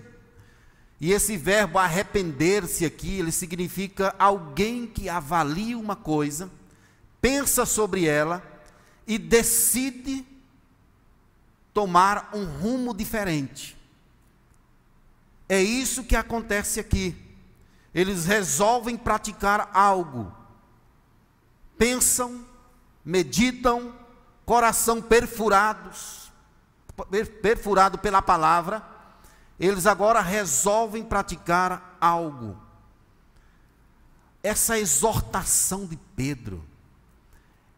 E 0.99 1.11
esse 1.11 1.37
verbo 1.37 1.79
arrepender-se 1.79 2.85
aqui, 2.85 3.19
ele 3.19 3.31
significa 3.31 4.13
alguém 4.19 4.85
que 4.85 5.09
avalia 5.09 5.77
uma 5.77 5.95
coisa, 5.95 6.51
pensa 7.21 7.65
sobre 7.65 8.05
ela 8.05 8.43
e 9.07 9.17
decide 9.17 10.25
tomar 11.73 12.29
um 12.33 12.45
rumo 12.45 12.93
diferente. 12.93 13.77
É 15.49 15.61
isso 15.61 16.03
que 16.03 16.15
acontece 16.15 16.79
aqui. 16.79 17.15
Eles 17.93 18.25
resolvem 18.25 18.95
praticar 18.97 19.69
algo. 19.73 20.42
Pensam, 21.83 22.45
meditam, 23.03 23.93
coração 24.45 25.01
perfurados, 25.01 26.31
perfurado 27.41 27.97
pela 27.97 28.21
palavra, 28.21 28.81
eles 29.59 29.85
agora 29.85 30.21
resolvem 30.21 31.03
praticar 31.03 31.97
algo. 31.99 32.57
Essa 34.41 34.79
exortação 34.79 35.85
de 35.85 35.97
Pedro, 36.15 36.63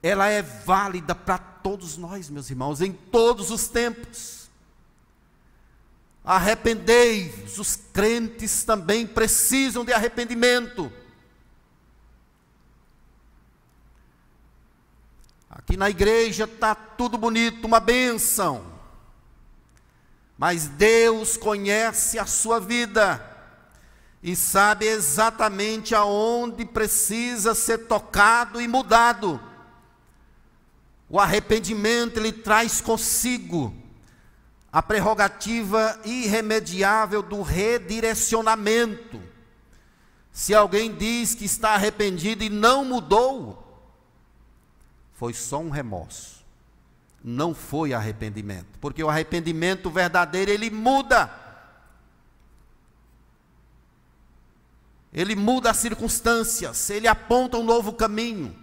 ela 0.04 0.28
é 0.28 0.44
válida 0.44 1.16
para 1.16 1.40
todos 1.40 1.98
nós, 1.98 2.30
meus 2.30 2.52
irmãos, 2.52 2.82
em 2.82 2.92
todos 2.94 3.50
os 3.50 3.68
tempos. 3.68 4.52
Arrependei-vos, 6.24 7.58
os 7.58 7.76
crentes 7.92 8.64
também 8.64 9.08
precisam 9.08 9.84
de 9.84 9.92
arrependimento. 9.92 10.94
Aqui 15.56 15.78
na 15.78 15.90
igreja 15.90 16.44
está 16.44 16.76
tudo 16.76 17.18
bonito, 17.18 17.66
uma 17.66 17.80
bênção. 17.80 18.66
Mas 20.38 20.68
Deus 20.68 21.38
conhece 21.38 22.20
a 22.20 22.26
sua 22.26 22.60
vida 22.60 23.26
e 24.22 24.36
sabe 24.36 24.86
exatamente 24.86 25.96
aonde 25.96 26.66
precisa 26.66 27.56
ser 27.56 27.88
tocado 27.88 28.60
e 28.60 28.68
mudado. 28.68 29.42
O 31.10 31.20
arrependimento 31.20 32.18
ele 32.18 32.34
traz 32.34 32.82
consigo 32.82 33.74
a 34.74 34.84
prerrogativa 34.84 35.98
irremediável 36.04 37.22
do 37.22 37.42
redirecionamento. 37.42 39.22
Se 40.34 40.54
alguém 40.54 40.94
diz 40.94 41.34
que 41.34 41.46
está 41.46 41.76
arrependido 41.76 42.44
e 42.44 42.50
não 42.50 42.84
mudou, 42.84 43.65
foi 45.16 45.34
só 45.34 45.60
um 45.60 45.70
remorso 45.70 46.36
não 47.28 47.56
foi 47.56 47.92
arrependimento, 47.92 48.68
porque 48.80 49.04
o 49.04 49.10
arrependimento 49.10 49.90
verdadeiro 49.90 50.52
ele 50.52 50.70
muda. 50.70 51.28
Ele 55.12 55.36
muda 55.36 55.72
as 55.72 55.78
circunstâncias, 55.78 56.88
ele 56.92 57.08
aponta 57.08 57.58
um 57.58 57.64
novo 57.64 57.94
caminho. 57.94 58.56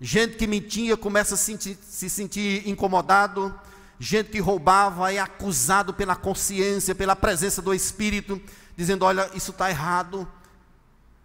Gente 0.00 0.36
que 0.36 0.48
mentia 0.48 0.96
começa 0.96 1.34
a 1.34 1.38
sentir, 1.38 1.78
se 1.80 2.10
sentir 2.10 2.68
incomodado, 2.68 3.54
gente 4.00 4.30
que 4.30 4.40
roubava 4.40 5.12
é 5.12 5.20
acusado 5.20 5.94
pela 5.94 6.16
consciência, 6.16 6.96
pela 6.96 7.14
presença 7.14 7.62
do 7.62 7.72
Espírito, 7.72 8.42
dizendo: 8.76 9.04
Olha, 9.04 9.30
isso 9.32 9.52
está 9.52 9.70
errado, 9.70 10.26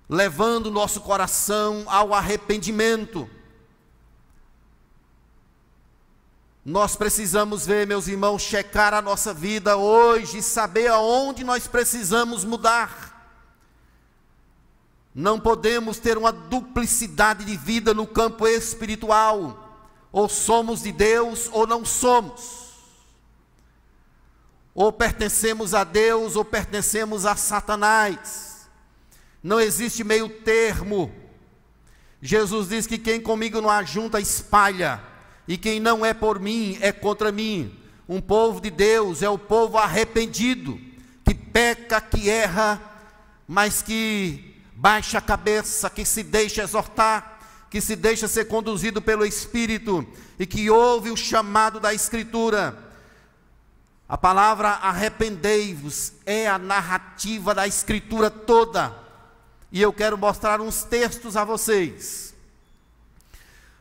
levando 0.08 0.67
o 0.67 0.71
nosso 0.71 1.01
coração 1.01 1.86
ao 1.88 2.13
arrependimento. 2.13 3.27
Nós 6.67 6.97
precisamos 6.97 7.65
ver, 7.65 7.88
meus 7.88 8.10
irmãos, 8.10 8.41
checar 8.41 8.93
a 8.93 9.01
nossa 9.01 9.34
vida 9.34 9.77
hoje, 9.77 10.41
saber 10.41 10.88
aonde 10.88 11.41
nós 11.41 11.65
precisamos 11.65 12.43
mudar. 12.43 13.32
Não 15.15 15.39
podemos 15.39 15.97
ter 15.97 16.17
uma 16.17 16.34
duplicidade 16.34 17.45
de 17.45 17.56
vida 17.56 17.93
no 17.93 18.06
campo 18.06 18.45
espiritual. 18.45 19.80
Ou 20.12 20.27
somos 20.27 20.82
de 20.82 20.91
Deus 20.91 21.49
ou 21.53 21.65
não 21.65 21.86
somos. 21.86 22.73
Ou 24.75 24.91
pertencemos 24.91 25.73
a 25.73 25.86
Deus 25.86 26.36
ou 26.36 26.43
pertencemos 26.43 27.25
a 27.25 27.38
Satanás. 27.38 28.67
Não 29.41 29.58
existe 29.58 30.03
meio 30.03 30.27
termo. 30.27 31.15
Jesus 32.21 32.67
diz 32.67 32.86
que 32.86 32.97
quem 32.97 33.21
comigo 33.21 33.62
não 33.62 33.69
ajunta, 33.69 34.19
espalha 34.19 35.07
e 35.48 35.58
quem 35.58 35.80
não 35.80 36.06
é 36.06 36.14
por 36.14 36.40
mim 36.40 36.78
é 36.82 36.92
contra 36.92 37.32
mim. 37.32 37.74
Um 38.08 38.20
povo 38.20 38.60
de 38.60 38.70
Deus 38.70 39.22
é 39.22 39.30
o 39.30 39.38
povo 39.38 39.78
arrependido, 39.78 40.80
que 41.24 41.34
peca, 41.34 42.02
que 42.02 42.30
erra, 42.30 42.82
mas 43.48 43.82
que 43.82 44.56
baixa 44.74 45.18
a 45.18 45.22
cabeça, 45.22 45.90
que 45.90 46.06
se 46.06 46.24
deixa 46.24 46.64
exortar, 46.64 47.40
que 47.70 47.80
se 47.82 47.96
deixa 47.96 48.28
ser 48.28 48.46
conduzido 48.46 49.02
pelo 49.02 49.26
Espírito 49.26 50.06
e 50.38 50.46
que 50.46 50.70
ouve 50.70 51.12
o 51.12 51.18
chamado 51.18 51.80
da 51.80 51.94
Escritura. 51.94 52.78
A 54.08 54.18
palavra 54.18 54.70
arrependei-vos 54.70 56.14
é 56.26 56.48
a 56.48 56.58
narrativa 56.58 57.54
da 57.54 57.68
Escritura 57.68 58.30
toda. 58.30 58.96
E 59.70 59.82
eu 59.82 59.92
quero 59.92 60.18
mostrar 60.18 60.62
uns 60.62 60.84
textos 60.84 61.36
a 61.36 61.44
vocês 61.44 62.28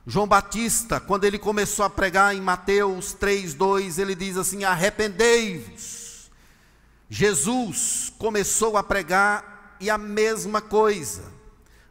João 0.09 0.29
Batista, 0.29 1.01
quando 1.01 1.25
ele 1.25 1.37
começou 1.37 1.85
a 1.85 1.91
pregar 1.91 2.33
em 2.33 2.41
Mateus 2.41 3.13
3:2, 3.13 3.99
ele 3.99 4.15
diz 4.15 4.37
assim: 4.37 4.63
"Arrependei-vos". 4.63 6.31
Jesus 7.11 8.13
começou 8.17 8.77
a 8.77 8.85
pregar 8.85 9.77
e 9.81 9.91
a 9.91 9.99
mesma 9.99 10.61
coisa. 10.61 11.25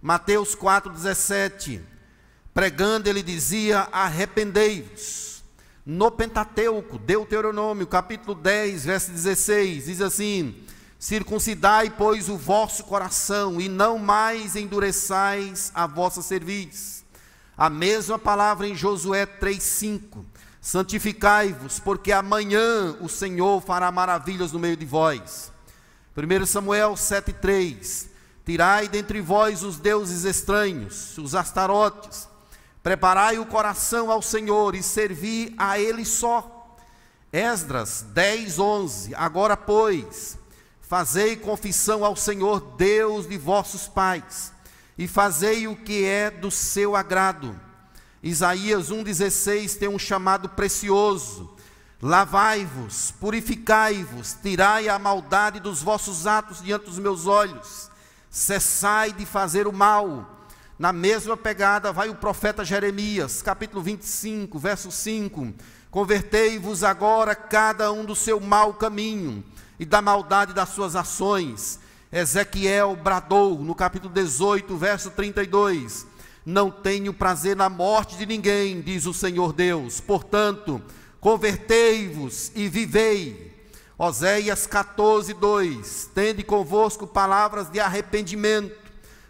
Mateus 0.01 0.55
4:17, 0.55 1.81
pregando 2.53 3.09
ele 3.09 3.21
dizia: 3.21 3.89
"Arrependei-vos". 3.91 5.43
No 5.85 6.09
Pentateuco, 6.09 6.97
Deuteronômio, 6.97 7.85
capítulo 7.85 8.33
10, 8.33 8.85
verso 8.85 9.11
16, 9.11 9.87
diz 9.87 9.99
assim: 9.99 10.55
Circuncidai, 10.97 11.89
pois, 11.89 12.29
o 12.29 12.37
vosso 12.37 12.85
coração, 12.85 13.59
e 13.59 13.67
não 13.67 13.99
mais 13.99 14.55
endureçais 14.55 15.69
a 15.75 15.85
vossa 15.85 16.21
cerviz 16.21 16.94
a 17.57 17.69
mesma 17.69 18.19
palavra 18.19 18.67
em 18.67 18.75
Josué 18.75 19.25
3:5. 19.25 20.25
Santificai-vos, 20.59 21.79
porque 21.79 22.11
amanhã 22.11 22.97
o 22.99 23.07
Senhor 23.07 23.61
fará 23.61 23.91
maravilhas 23.91 24.51
no 24.51 24.59
meio 24.59 24.75
de 24.75 24.85
vós. 24.85 25.51
1 26.13 26.45
Samuel 26.45 26.95
7:3. 26.97 28.09
Tirai 28.45 28.87
dentre 28.87 29.21
vós 29.21 29.63
os 29.63 29.77
deuses 29.77 30.23
estranhos, 30.23 31.17
os 31.17 31.33
astarotes. 31.33 32.27
Preparai 32.83 33.39
o 33.39 33.45
coração 33.45 34.11
ao 34.11 34.21
Senhor 34.21 34.75
e 34.75 34.83
servi 34.83 35.53
a 35.57 35.79
ele 35.79 36.05
só. 36.05 36.77
Esdras 37.31 38.05
10:11. 38.13 39.13
Agora, 39.15 39.55
pois, 39.55 40.37
fazei 40.81 41.35
confissão 41.35 42.03
ao 42.03 42.15
Senhor 42.15 42.59
Deus 42.77 43.27
de 43.27 43.37
vossos 43.37 43.87
pais 43.87 44.54
e 44.97 45.07
fazei 45.07 45.67
o 45.67 45.75
que 45.75 46.05
é 46.05 46.31
do 46.31 46.49
seu 46.49 46.95
agrado. 46.95 47.59
Isaías 48.23 48.89
1,16 48.89 49.77
tem 49.77 49.87
um 49.87 49.99
chamado 49.99 50.49
precioso. 50.49 51.53
Lavai-vos, 52.01 53.11
purificai-vos, 53.19 54.37
tirai 54.41 54.89
a 54.89 54.99
maldade 54.99 55.59
dos 55.59 55.81
vossos 55.81 56.27
atos 56.27 56.61
diante 56.61 56.85
dos 56.85 56.99
meus 56.99 57.25
olhos, 57.25 57.89
cessai 58.29 59.11
de 59.13 59.25
fazer 59.25 59.67
o 59.67 59.73
mal. 59.73 60.47
Na 60.77 60.91
mesma 60.91 61.37
pegada 61.37 61.93
vai 61.93 62.09
o 62.09 62.15
profeta 62.15 62.65
Jeremias, 62.65 63.41
capítulo 63.41 63.81
25, 63.81 64.59
verso 64.59 64.91
5: 64.91 65.53
Convertei-vos 65.89 66.83
agora 66.83 67.33
cada 67.33 67.91
um 67.91 68.03
do 68.03 68.15
seu 68.15 68.41
mau 68.41 68.73
caminho 68.73 69.43
e 69.79 69.85
da 69.85 70.01
maldade 70.01 70.53
das 70.53 70.69
suas 70.69 70.95
ações, 70.95 71.79
Ezequiel 72.15 72.95
bradou 72.95 73.59
no 73.59 73.75
capítulo 73.75 74.13
18, 74.13 74.77
verso 74.77 75.11
32: 75.11 76.07
Não 76.45 76.71
tenho 76.71 77.13
prazer 77.13 77.57
na 77.57 77.67
morte 77.67 78.15
de 78.15 78.25
ninguém, 78.25 78.79
diz 78.79 79.05
o 79.05 79.13
Senhor 79.13 79.51
Deus, 79.51 79.99
portanto, 79.99 80.81
convertei-vos 81.19 82.53
e 82.55 82.69
vivei. 82.69 83.53
Oséias 83.97 84.65
14, 84.65 85.33
2: 85.33 86.11
Tende 86.15 86.41
convosco 86.41 87.05
palavras 87.05 87.69
de 87.69 87.81
arrependimento, 87.81 88.73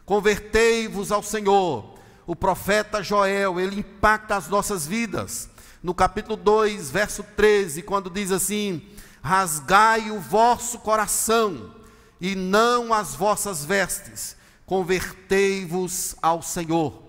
convertei-vos 0.06 1.12
ao 1.12 1.24
Senhor. 1.24 1.96
O 2.28 2.36
profeta 2.36 3.02
Joel, 3.02 3.60
ele 3.60 3.80
impacta 3.80 4.36
as 4.36 4.48
nossas 4.48 4.86
vidas. 4.86 5.50
No 5.82 5.96
capítulo 5.96 6.36
2, 6.36 6.92
verso 6.92 7.24
13, 7.36 7.82
quando 7.82 8.12
diz 8.12 8.32
assim: 8.32 8.84
Rasgai 9.24 10.12
o 10.12 10.20
vosso 10.20 10.78
coração 10.78 11.75
e 12.20 12.36
não 12.36 12.94
as 12.94 13.16
vossas 13.16 13.66
vestes, 13.66 14.36
convertei-vos 14.66 16.16
ao 16.22 16.42
Senhor. 16.42 17.04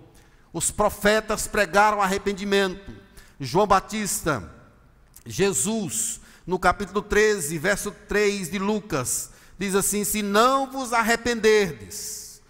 Os 0.52 0.70
profetas 0.70 1.46
pregaram 1.46 2.00
arrependimento. 2.00 2.92
João 3.38 3.66
Batista, 3.66 4.50
Jesus, 5.24 6.20
no 6.46 6.58
capítulo 6.58 7.02
13, 7.02 7.58
verso 7.58 7.90
3 7.90 8.50
de 8.50 8.58
Lucas, 8.58 9.30
diz 9.58 9.74
assim: 9.74 10.04
Se 10.04 10.22
não 10.22 10.70
vos 10.70 10.92
arrependerdes, 10.92 12.40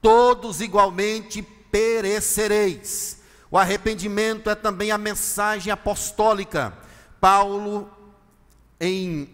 todos 0.00 0.60
igualmente 0.60 1.42
perecereis. 1.42 3.18
O 3.50 3.58
arrependimento 3.58 4.48
é 4.48 4.54
também 4.54 4.90
a 4.90 4.98
mensagem 4.98 5.72
apostólica. 5.72 6.72
Paulo 7.20 7.90
em 8.80 9.28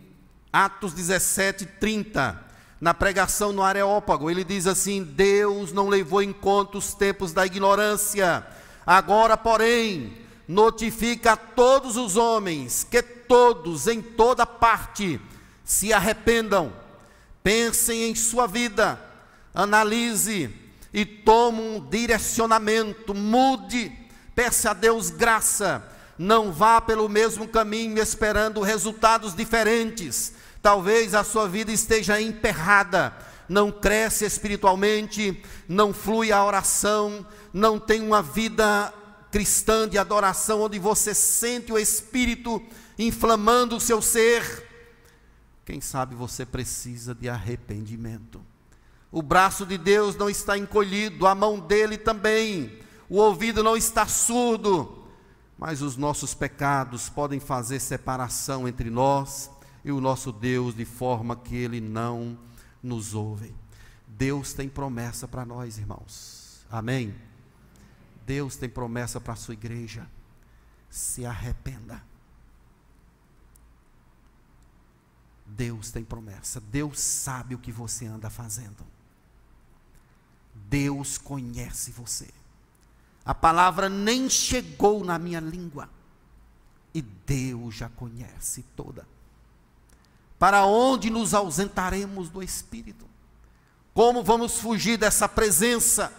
Atos 0.52 0.92
17, 0.94 1.66
30, 1.66 2.45
na 2.86 2.94
pregação 2.94 3.50
no 3.50 3.64
Areópago, 3.64 4.30
ele 4.30 4.44
diz 4.44 4.64
assim: 4.64 5.02
Deus 5.02 5.72
não 5.72 5.88
levou 5.88 6.22
em 6.22 6.32
conta 6.32 6.78
os 6.78 6.94
tempos 6.94 7.32
da 7.32 7.44
ignorância, 7.44 8.46
agora, 8.86 9.36
porém, 9.36 10.16
notifica 10.46 11.32
a 11.32 11.36
todos 11.36 11.96
os 11.96 12.16
homens 12.16 12.86
que 12.88 13.02
todos, 13.02 13.88
em 13.88 14.00
toda 14.00 14.46
parte, 14.46 15.20
se 15.64 15.92
arrependam, 15.92 16.72
pensem 17.42 18.04
em 18.04 18.14
sua 18.14 18.46
vida, 18.46 19.00
analise 19.52 20.48
e 20.94 21.04
tome 21.04 21.60
um 21.60 21.80
direcionamento, 21.80 23.12
mude, 23.12 23.90
peça 24.32 24.70
a 24.70 24.74
Deus 24.74 25.10
graça, 25.10 25.84
não 26.16 26.52
vá 26.52 26.80
pelo 26.80 27.08
mesmo 27.08 27.48
caminho 27.48 28.00
esperando 28.00 28.60
resultados 28.60 29.34
diferentes. 29.34 30.35
Talvez 30.66 31.14
a 31.14 31.22
sua 31.22 31.46
vida 31.46 31.70
esteja 31.70 32.20
emperrada, 32.20 33.16
não 33.48 33.70
cresce 33.70 34.24
espiritualmente, 34.24 35.40
não 35.68 35.94
flui 35.94 36.32
a 36.32 36.44
oração, 36.44 37.24
não 37.52 37.78
tem 37.78 38.02
uma 38.02 38.20
vida 38.20 38.92
cristã 39.30 39.88
de 39.88 39.96
adoração 39.96 40.62
onde 40.62 40.76
você 40.80 41.14
sente 41.14 41.72
o 41.72 41.78
Espírito 41.78 42.60
inflamando 42.98 43.76
o 43.76 43.80
seu 43.80 44.02
ser. 44.02 44.42
Quem 45.64 45.80
sabe 45.80 46.16
você 46.16 46.44
precisa 46.44 47.14
de 47.14 47.28
arrependimento. 47.28 48.44
O 49.12 49.22
braço 49.22 49.64
de 49.64 49.78
Deus 49.78 50.16
não 50.16 50.28
está 50.28 50.58
encolhido, 50.58 51.28
a 51.28 51.34
mão 51.36 51.60
dele 51.60 51.96
também, 51.96 52.76
o 53.08 53.18
ouvido 53.18 53.62
não 53.62 53.76
está 53.76 54.04
surdo, 54.08 55.06
mas 55.56 55.80
os 55.80 55.96
nossos 55.96 56.34
pecados 56.34 57.08
podem 57.08 57.38
fazer 57.38 57.78
separação 57.78 58.66
entre 58.66 58.90
nós 58.90 59.54
e 59.86 59.92
o 59.92 60.00
nosso 60.00 60.32
Deus 60.32 60.74
de 60.74 60.84
forma 60.84 61.36
que 61.36 61.54
ele 61.54 61.80
não 61.80 62.36
nos 62.82 63.14
ouve. 63.14 63.54
Deus 64.04 64.52
tem 64.52 64.68
promessa 64.68 65.28
para 65.28 65.46
nós, 65.46 65.78
irmãos. 65.78 66.66
Amém. 66.68 67.14
Deus 68.26 68.56
tem 68.56 68.68
promessa 68.68 69.20
para 69.20 69.34
a 69.34 69.36
sua 69.36 69.54
igreja. 69.54 70.10
Se 70.90 71.24
arrependa. 71.24 72.02
Deus 75.46 75.92
tem 75.92 76.02
promessa. 76.02 76.60
Deus 76.60 76.98
sabe 76.98 77.54
o 77.54 77.58
que 77.58 77.70
você 77.70 78.06
anda 78.06 78.28
fazendo. 78.28 78.84
Deus 80.52 81.16
conhece 81.16 81.92
você. 81.92 82.28
A 83.24 83.32
palavra 83.32 83.88
nem 83.88 84.28
chegou 84.28 85.04
na 85.04 85.16
minha 85.16 85.38
língua. 85.38 85.88
E 86.92 87.00
Deus 87.00 87.76
já 87.76 87.88
conhece 87.88 88.64
toda. 88.74 89.06
Para 90.38 90.64
onde 90.64 91.10
nos 91.10 91.32
ausentaremos 91.34 92.28
do 92.28 92.42
Espírito? 92.42 93.06
Como 93.94 94.22
vamos 94.22 94.58
fugir 94.58 94.98
dessa 94.98 95.28
presença? 95.28 96.12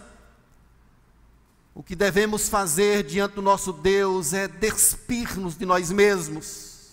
O 1.74 1.82
que 1.82 1.94
devemos 1.94 2.48
fazer 2.48 3.04
diante 3.04 3.36
do 3.36 3.42
nosso 3.42 3.72
Deus 3.72 4.32
é 4.32 4.48
despir-nos 4.48 5.56
de 5.56 5.64
nós 5.64 5.92
mesmos, 5.92 6.88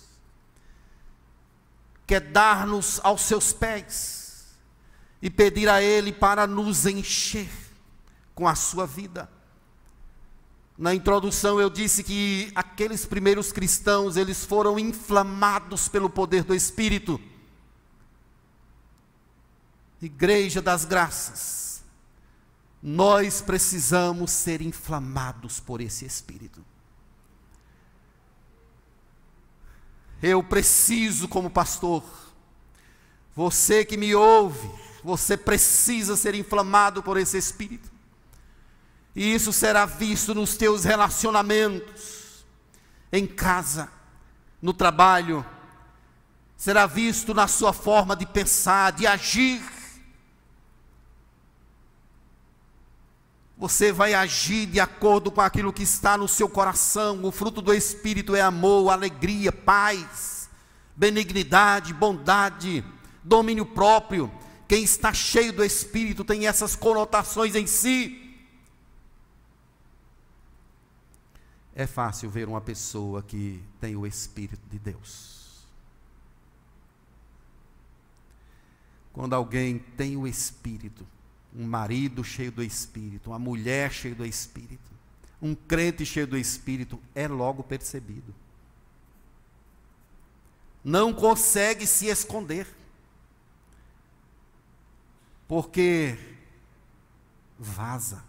quer 2.05 2.21
dar-nos 2.21 2.99
aos 3.03 3.21
seus 3.21 3.51
pés 3.51 4.45
e 5.19 5.27
pedir 5.27 5.67
a 5.67 5.81
Ele 5.81 6.13
para 6.13 6.45
nos 6.45 6.85
encher 6.85 7.49
com 8.35 8.47
a 8.47 8.53
sua 8.53 8.85
vida. 8.85 9.27
Na 10.77 10.93
introdução 10.93 11.59
eu 11.59 11.69
disse 11.69 12.03
que 12.03 12.51
aqueles 12.53 13.05
primeiros 13.05 13.51
cristãos, 13.51 14.17
eles 14.17 14.43
foram 14.43 14.77
inflamados 14.77 15.87
pelo 15.87 16.09
poder 16.09 16.43
do 16.43 16.53
Espírito. 16.53 17.19
Igreja 20.01 20.61
das 20.61 20.83
Graças 20.85 21.65
nós 22.87 23.41
precisamos 23.41 24.29
ser 24.29 24.61
inflamados 24.61 25.59
por 25.59 25.81
esse 25.81 26.05
Espírito. 26.05 26.63
Eu 30.21 30.43
preciso, 30.43 31.27
como 31.27 31.49
pastor, 31.49 32.03
você 33.35 33.83
que 33.83 33.97
me 33.97 34.13
ouve, 34.13 34.69
você 35.03 35.35
precisa 35.35 36.15
ser 36.15 36.35
inflamado 36.35 37.01
por 37.01 37.17
esse 37.17 37.39
Espírito. 37.39 37.91
E 39.15 39.33
isso 39.33 39.53
será 39.53 39.85
visto 39.85 40.35
nos 40.35 40.57
teus 40.57 40.83
relacionamentos, 40.83 42.45
em 43.11 43.25
casa, 43.25 43.89
no 44.61 44.73
trabalho, 44.73 45.45
será 46.57 46.85
visto 46.85 47.33
na 47.33 47.47
sua 47.47 47.71
forma 47.71 48.15
de 48.15 48.25
pensar, 48.25 48.91
de 48.91 49.07
agir. 49.07 49.63
Você 53.57 53.91
vai 53.91 54.13
agir 54.13 54.65
de 54.65 54.81
acordo 54.81 55.31
com 55.31 55.39
aquilo 55.39 55.71
que 55.71 55.83
está 55.83 56.17
no 56.17 56.27
seu 56.27 56.49
coração. 56.49 57.23
O 57.23 57.31
fruto 57.31 57.61
do 57.61 57.73
Espírito 57.73 58.35
é 58.35 58.41
amor, 58.41 58.89
alegria, 58.89 59.51
paz, 59.51 60.49
benignidade, 60.93 61.93
bondade, 61.93 62.83
domínio 63.23 63.65
próprio. 63.65 64.29
Quem 64.67 64.83
está 64.83 65.13
cheio 65.13 65.53
do 65.53 65.63
Espírito 65.63 66.25
tem 66.25 66.47
essas 66.47 66.75
conotações 66.75 67.55
em 67.55 67.65
si. 67.65 68.24
É 71.75 71.85
fácil 71.85 72.29
ver 72.29 72.47
uma 72.47 72.61
pessoa 72.61 73.21
que 73.21 73.61
tem 73.81 73.97
o 73.97 74.07
Espírito 74.07 74.61
de 74.69 74.79
Deus. 74.79 75.35
Quando 79.11 79.33
alguém 79.33 79.79
tem 79.79 80.15
o 80.15 80.25
Espírito, 80.25 81.05
um 81.53 81.67
marido 81.67 82.23
cheio 82.23 82.51
do 82.51 82.63
Espírito, 82.63 83.31
uma 83.31 83.39
mulher 83.39 83.91
cheia 83.91 84.15
do 84.15 84.25
Espírito, 84.25 84.91
um 85.41 85.53
crente 85.53 86.05
cheio 86.05 86.25
do 86.25 86.37
Espírito, 86.37 86.99
é 87.13 87.27
logo 87.27 87.61
percebido. 87.61 88.33
Não 90.83 91.13
consegue 91.13 91.85
se 91.85 92.07
esconder, 92.07 92.67
porque 95.47 96.17
vaza. 97.57 98.23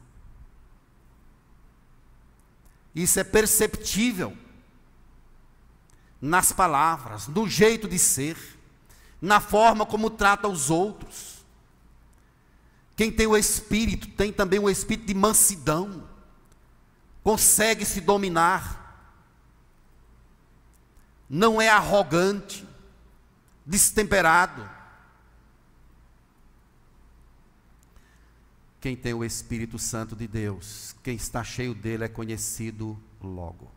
Isso 2.96 3.20
é 3.20 3.24
perceptível 3.24 4.34
nas 6.18 6.50
palavras, 6.50 7.28
no 7.28 7.46
jeito 7.46 7.86
de 7.86 7.98
ser, 7.98 8.38
na 9.20 9.38
forma 9.38 9.84
como 9.84 10.08
trata 10.08 10.48
os 10.48 10.70
outros. 10.70 11.44
Quem 12.96 13.12
tem 13.12 13.26
o 13.26 13.36
espírito 13.36 14.08
tem 14.08 14.32
também 14.32 14.58
o 14.58 14.70
espírito 14.70 15.06
de 15.06 15.12
mansidão, 15.12 16.08
consegue 17.22 17.84
se 17.84 18.00
dominar, 18.00 19.12
não 21.28 21.60
é 21.60 21.68
arrogante, 21.68 22.66
destemperado. 23.66 24.75
Quem 28.80 28.96
tem 28.96 29.14
o 29.14 29.24
Espírito 29.24 29.78
Santo 29.78 30.14
de 30.14 30.28
Deus, 30.28 30.94
quem 31.02 31.16
está 31.16 31.42
cheio 31.42 31.74
dele 31.74 32.04
é 32.04 32.08
conhecido 32.08 32.98
logo. 33.20 33.70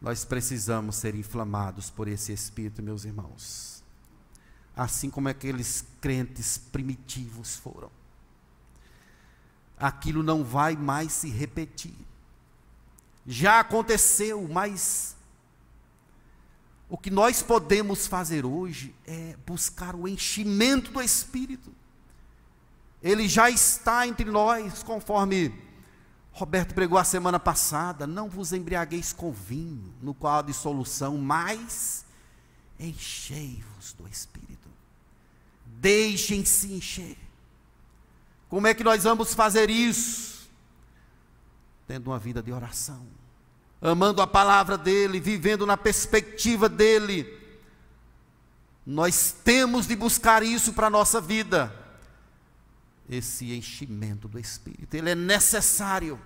Nós 0.00 0.24
precisamos 0.24 0.96
ser 0.96 1.14
inflamados 1.14 1.90
por 1.90 2.08
esse 2.08 2.32
Espírito, 2.32 2.82
meus 2.82 3.04
irmãos 3.04 3.74
assim 4.76 5.08
como 5.08 5.28
aqueles 5.28 5.84
crentes 6.00 6.58
primitivos 6.58 7.56
foram. 7.56 7.90
Aquilo 9.78 10.22
não 10.22 10.44
vai 10.44 10.76
mais 10.76 11.12
se 11.12 11.28
repetir. 11.28 11.94
Já 13.26 13.60
aconteceu, 13.60 14.46
mas 14.48 15.13
o 16.88 16.98
que 16.98 17.10
nós 17.10 17.42
podemos 17.42 18.06
fazer 18.06 18.44
hoje 18.44 18.94
é 19.06 19.36
buscar 19.46 19.94
o 19.94 20.06
enchimento 20.06 20.92
do 20.92 21.02
Espírito. 21.02 21.72
Ele 23.02 23.28
já 23.28 23.50
está 23.50 24.06
entre 24.06 24.30
nós, 24.30 24.82
conforme 24.82 25.52
Roberto 26.32 26.74
pregou 26.74 26.98
a 26.98 27.04
semana 27.04 27.38
passada. 27.38 28.06
Não 28.06 28.28
vos 28.28 28.52
embriagueis 28.52 29.12
com 29.12 29.32
vinho, 29.32 29.94
no 30.02 30.14
qual 30.14 30.38
há 30.38 30.42
dissolução, 30.42 31.16
mas 31.18 32.04
enchei-vos 32.78 33.92
do 33.92 34.08
Espírito. 34.08 34.68
Deixem-se 35.66 36.72
encher. 36.72 37.16
Como 38.48 38.66
é 38.66 38.74
que 38.74 38.84
nós 38.84 39.04
vamos 39.04 39.34
fazer 39.34 39.68
isso? 39.68 40.48
Tendo 41.86 42.10
uma 42.10 42.18
vida 42.18 42.42
de 42.42 42.52
oração, 42.52 43.06
amando 43.90 44.22
a 44.22 44.26
palavra 44.26 44.78
dEle, 44.78 45.20
vivendo 45.20 45.66
na 45.66 45.76
perspectiva 45.76 46.68
dEle. 46.68 47.38
Nós 48.86 49.34
temos 49.44 49.86
de 49.86 49.94
buscar 49.94 50.42
isso 50.42 50.72
para 50.72 50.86
a 50.86 50.90
nossa 50.90 51.20
vida. 51.20 51.74
Esse 53.08 53.52
enchimento 53.52 54.26
do 54.26 54.38
Espírito, 54.38 54.94
ele 54.94 55.10
é 55.10 55.14
necessário, 55.14 56.18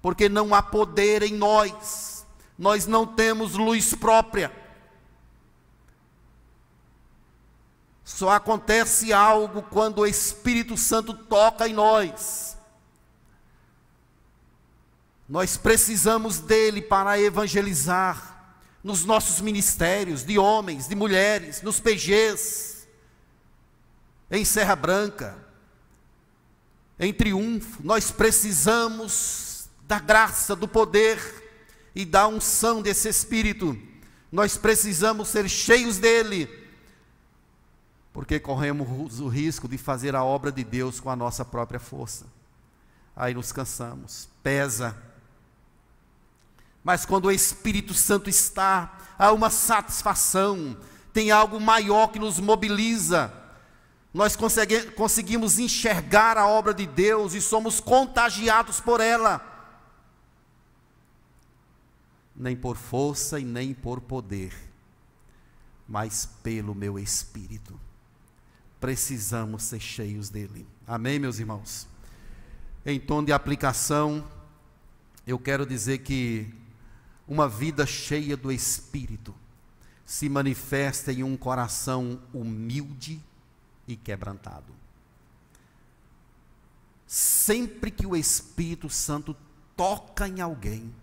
porque 0.00 0.28
não 0.28 0.54
há 0.54 0.62
poder 0.62 1.24
em 1.24 1.34
nós, 1.34 2.24
nós 2.56 2.86
não 2.86 3.04
temos 3.04 3.54
luz 3.54 3.92
própria. 3.94 4.52
Só 8.04 8.30
acontece 8.30 9.12
algo 9.12 9.62
quando 9.62 10.00
o 10.00 10.06
Espírito 10.06 10.76
Santo 10.76 11.14
toca 11.14 11.66
em 11.66 11.72
nós. 11.72 12.53
Nós 15.28 15.56
precisamos 15.56 16.38
dele 16.38 16.82
para 16.82 17.18
evangelizar 17.18 18.32
nos 18.82 19.04
nossos 19.06 19.40
ministérios, 19.40 20.22
de 20.22 20.38
homens, 20.38 20.86
de 20.86 20.94
mulheres, 20.94 21.62
nos 21.62 21.80
PGs, 21.80 22.86
em 24.30 24.44
Serra 24.44 24.76
Branca, 24.76 25.38
em 26.98 27.12
triunfo. 27.12 27.82
Nós 27.82 28.10
precisamos 28.10 29.68
da 29.88 29.98
graça, 29.98 30.54
do 30.54 30.68
poder 30.68 31.18
e 31.94 32.04
da 32.04 32.28
unção 32.28 32.82
desse 32.82 33.08
Espírito. 33.08 33.78
Nós 34.30 34.58
precisamos 34.58 35.28
ser 35.28 35.48
cheios 35.48 35.96
dele, 35.96 36.46
porque 38.12 38.38
corremos 38.38 39.20
o 39.20 39.28
risco 39.28 39.66
de 39.66 39.78
fazer 39.78 40.14
a 40.14 40.22
obra 40.22 40.52
de 40.52 40.62
Deus 40.62 41.00
com 41.00 41.08
a 41.08 41.16
nossa 41.16 41.42
própria 41.42 41.80
força. 41.80 42.26
Aí 43.16 43.32
nos 43.32 43.50
cansamos, 43.50 44.28
pesa 44.42 45.13
mas 46.84 47.06
quando 47.06 47.24
o 47.24 47.32
Espírito 47.32 47.94
Santo 47.94 48.28
está, 48.28 48.98
há 49.18 49.32
uma 49.32 49.48
satisfação, 49.48 50.76
tem 51.14 51.30
algo 51.30 51.58
maior 51.58 52.08
que 52.08 52.18
nos 52.18 52.38
mobiliza. 52.38 53.32
Nós 54.12 54.36
conseguimos 54.94 55.58
enxergar 55.58 56.36
a 56.36 56.46
obra 56.46 56.74
de 56.74 56.86
Deus 56.86 57.32
e 57.32 57.40
somos 57.40 57.80
contagiados 57.80 58.80
por 58.80 59.00
ela. 59.00 59.50
Nem 62.36 62.54
por 62.54 62.76
força 62.76 63.40
e 63.40 63.44
nem 63.44 63.72
por 63.72 64.00
poder, 64.02 64.52
mas 65.88 66.28
pelo 66.42 66.74
meu 66.74 66.98
Espírito. 66.98 67.80
Precisamos 68.78 69.62
ser 69.62 69.80
cheios 69.80 70.28
dele. 70.28 70.66
Amém, 70.86 71.18
meus 71.18 71.38
irmãos? 71.38 71.88
Em 72.84 73.00
tom 73.00 73.24
de 73.24 73.32
aplicação, 73.32 74.22
eu 75.26 75.38
quero 75.38 75.64
dizer 75.64 75.98
que 75.98 76.52
uma 77.26 77.48
vida 77.48 77.86
cheia 77.86 78.36
do 78.36 78.52
Espírito 78.52 79.34
se 80.04 80.28
manifesta 80.28 81.12
em 81.12 81.22
um 81.22 81.36
coração 81.36 82.20
humilde 82.32 83.20
e 83.88 83.96
quebrantado. 83.96 84.74
Sempre 87.06 87.90
que 87.90 88.06
o 88.06 88.14
Espírito 88.14 88.90
Santo 88.90 89.34
toca 89.76 90.28
em 90.28 90.40
alguém, 90.40 90.94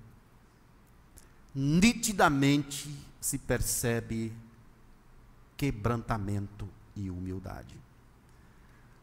nitidamente 1.53 2.95
se 3.19 3.37
percebe 3.37 4.33
quebrantamento 5.57 6.69
e 6.95 7.09
humildade. 7.09 7.75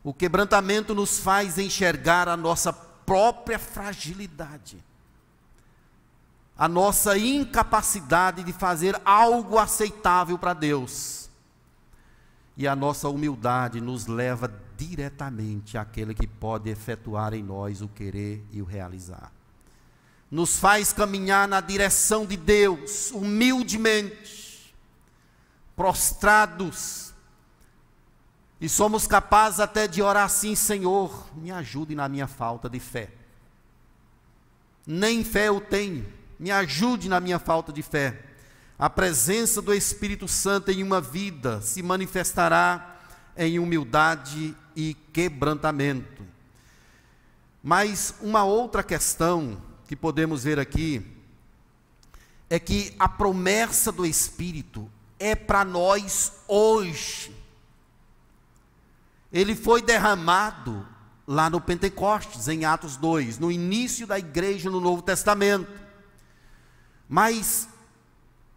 O 0.04 0.14
quebrantamento 0.14 0.94
nos 0.94 1.18
faz 1.18 1.58
enxergar 1.58 2.28
a 2.28 2.36
nossa 2.36 2.72
própria 2.72 3.58
fragilidade 3.58 4.82
a 6.58 6.66
nossa 6.66 7.16
incapacidade 7.16 8.42
de 8.42 8.52
fazer 8.52 9.00
algo 9.04 9.58
aceitável 9.58 10.36
para 10.36 10.52
Deus. 10.52 11.30
E 12.56 12.66
a 12.66 12.74
nossa 12.74 13.08
humildade 13.08 13.80
nos 13.80 14.08
leva 14.08 14.52
diretamente 14.76 15.78
àquele 15.78 16.12
que 16.12 16.26
pode 16.26 16.68
efetuar 16.68 17.32
em 17.32 17.44
nós 17.44 17.80
o 17.80 17.86
querer 17.86 18.44
e 18.50 18.60
o 18.60 18.64
realizar. 18.64 19.30
Nos 20.28 20.58
faz 20.58 20.92
caminhar 20.92 21.46
na 21.46 21.60
direção 21.60 22.26
de 22.26 22.36
Deus, 22.36 23.12
humildemente, 23.12 24.74
prostrados, 25.76 27.14
e 28.60 28.68
somos 28.68 29.06
capazes 29.06 29.60
até 29.60 29.86
de 29.86 30.02
orar 30.02 30.24
assim: 30.24 30.56
Senhor, 30.56 31.28
me 31.36 31.52
ajude 31.52 31.94
na 31.94 32.08
minha 32.08 32.26
falta 32.26 32.68
de 32.68 32.80
fé. 32.80 33.10
Nem 34.84 35.22
fé 35.22 35.48
eu 35.48 35.60
tenho 35.60 36.17
me 36.38 36.50
ajude 36.50 37.08
na 37.08 37.20
minha 37.20 37.38
falta 37.38 37.72
de 37.72 37.82
fé. 37.82 38.22
A 38.78 38.88
presença 38.88 39.60
do 39.60 39.74
Espírito 39.74 40.28
Santo 40.28 40.70
em 40.70 40.82
uma 40.82 41.00
vida 41.00 41.60
se 41.60 41.82
manifestará 41.82 42.96
em 43.36 43.58
humildade 43.58 44.54
e 44.76 44.94
quebrantamento. 45.12 46.24
Mas 47.62 48.14
uma 48.20 48.44
outra 48.44 48.82
questão 48.82 49.60
que 49.86 49.96
podemos 49.96 50.44
ver 50.44 50.58
aqui 50.58 51.04
é 52.48 52.58
que 52.58 52.94
a 52.98 53.08
promessa 53.08 53.90
do 53.90 54.06
Espírito 54.06 54.90
é 55.18 55.34
para 55.34 55.64
nós 55.64 56.32
hoje. 56.46 57.34
Ele 59.32 59.54
foi 59.54 59.82
derramado 59.82 60.86
lá 61.26 61.50
no 61.50 61.60
Pentecostes, 61.60 62.48
em 62.48 62.64
Atos 62.64 62.96
2, 62.96 63.38
no 63.38 63.52
início 63.52 64.06
da 64.06 64.18
igreja 64.18 64.70
no 64.70 64.80
Novo 64.80 65.02
Testamento. 65.02 65.70
Mas, 67.08 67.68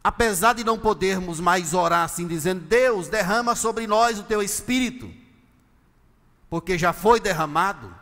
apesar 0.04 0.54
de 0.54 0.64
não 0.64 0.78
podermos 0.78 1.40
mais 1.40 1.74
orar 1.74 2.04
assim, 2.04 2.28
dizendo: 2.28 2.62
Deus, 2.62 3.08
derrama 3.08 3.56
sobre 3.56 3.88
nós 3.88 4.20
o 4.20 4.24
teu 4.24 4.42
espírito, 4.42 5.12
porque 6.50 6.78
já 6.78 6.92
foi 6.92 7.20
derramado, 7.20 7.96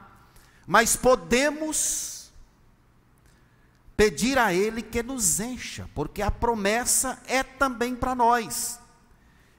mas 0.66 0.96
podemos 0.96 2.32
pedir 3.96 4.38
a 4.40 4.54
Ele 4.54 4.82
que 4.82 5.04
nos 5.04 5.40
encha, 5.40 5.90
porque 5.94 6.22
a 6.22 6.32
promessa 6.32 7.22
é 7.28 7.44
também 7.44 7.96
para 7.96 8.16
nós. 8.16 8.80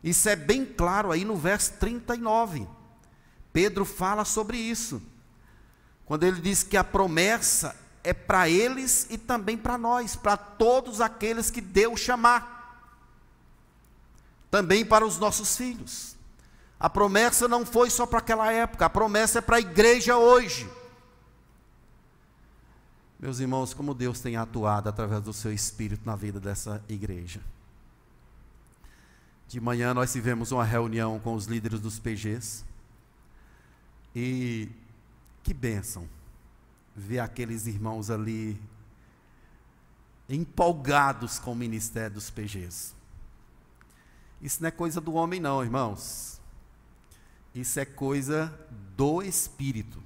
Isso 0.02 0.28
é 0.28 0.34
bem 0.34 0.64
claro 0.64 1.12
aí 1.12 1.24
no 1.24 1.36
verso 1.36 1.74
39. 1.74 2.66
Pedro 3.52 3.84
fala 3.84 4.24
sobre 4.24 4.56
isso. 4.56 5.02
Quando 6.06 6.24
ele 6.24 6.40
diz 6.40 6.62
que 6.62 6.76
a 6.76 6.82
promessa 6.82 7.76
é 8.02 8.12
para 8.12 8.48
eles 8.48 9.06
e 9.10 9.18
também 9.18 9.56
para 9.56 9.76
nós, 9.76 10.16
para 10.16 10.36
todos 10.36 11.00
aqueles 11.00 11.50
que 11.50 11.60
Deus 11.60 12.00
chamar. 12.00 12.58
Também 14.50 14.84
para 14.84 15.06
os 15.06 15.18
nossos 15.18 15.56
filhos. 15.56 16.16
A 16.78 16.88
promessa 16.88 17.46
não 17.46 17.66
foi 17.66 17.90
só 17.90 18.06
para 18.06 18.18
aquela 18.18 18.50
época, 18.50 18.86
a 18.86 18.90
promessa 18.90 19.38
é 19.38 19.42
para 19.42 19.56
a 19.56 19.60
igreja 19.60 20.16
hoje. 20.16 20.68
Meus 23.18 23.38
irmãos, 23.38 23.74
como 23.74 23.92
Deus 23.92 24.18
tem 24.20 24.36
atuado 24.36 24.88
através 24.88 25.22
do 25.22 25.32
seu 25.32 25.52
espírito 25.52 26.02
na 26.06 26.16
vida 26.16 26.40
dessa 26.40 26.82
igreja. 26.88 27.40
De 29.46 29.60
manhã 29.60 29.92
nós 29.92 30.10
tivemos 30.10 30.52
uma 30.52 30.64
reunião 30.64 31.18
com 31.18 31.34
os 31.34 31.44
líderes 31.44 31.80
dos 31.80 31.98
PGs. 31.98 32.64
E 34.16 34.68
que 35.42 35.52
bênção 35.52 36.08
ver 36.94 37.20
aqueles 37.20 37.66
irmãos 37.66 38.10
ali 38.10 38.60
empolgados 40.28 41.38
com 41.38 41.52
o 41.52 41.56
ministério 41.56 42.14
dos 42.14 42.30
PGs. 42.30 42.94
Isso 44.40 44.62
não 44.62 44.68
é 44.68 44.70
coisa 44.70 45.00
do 45.00 45.14
homem, 45.14 45.40
não, 45.40 45.62
irmãos. 45.62 46.40
Isso 47.54 47.78
é 47.80 47.84
coisa 47.84 48.52
do 48.96 49.22
Espírito. 49.22 50.02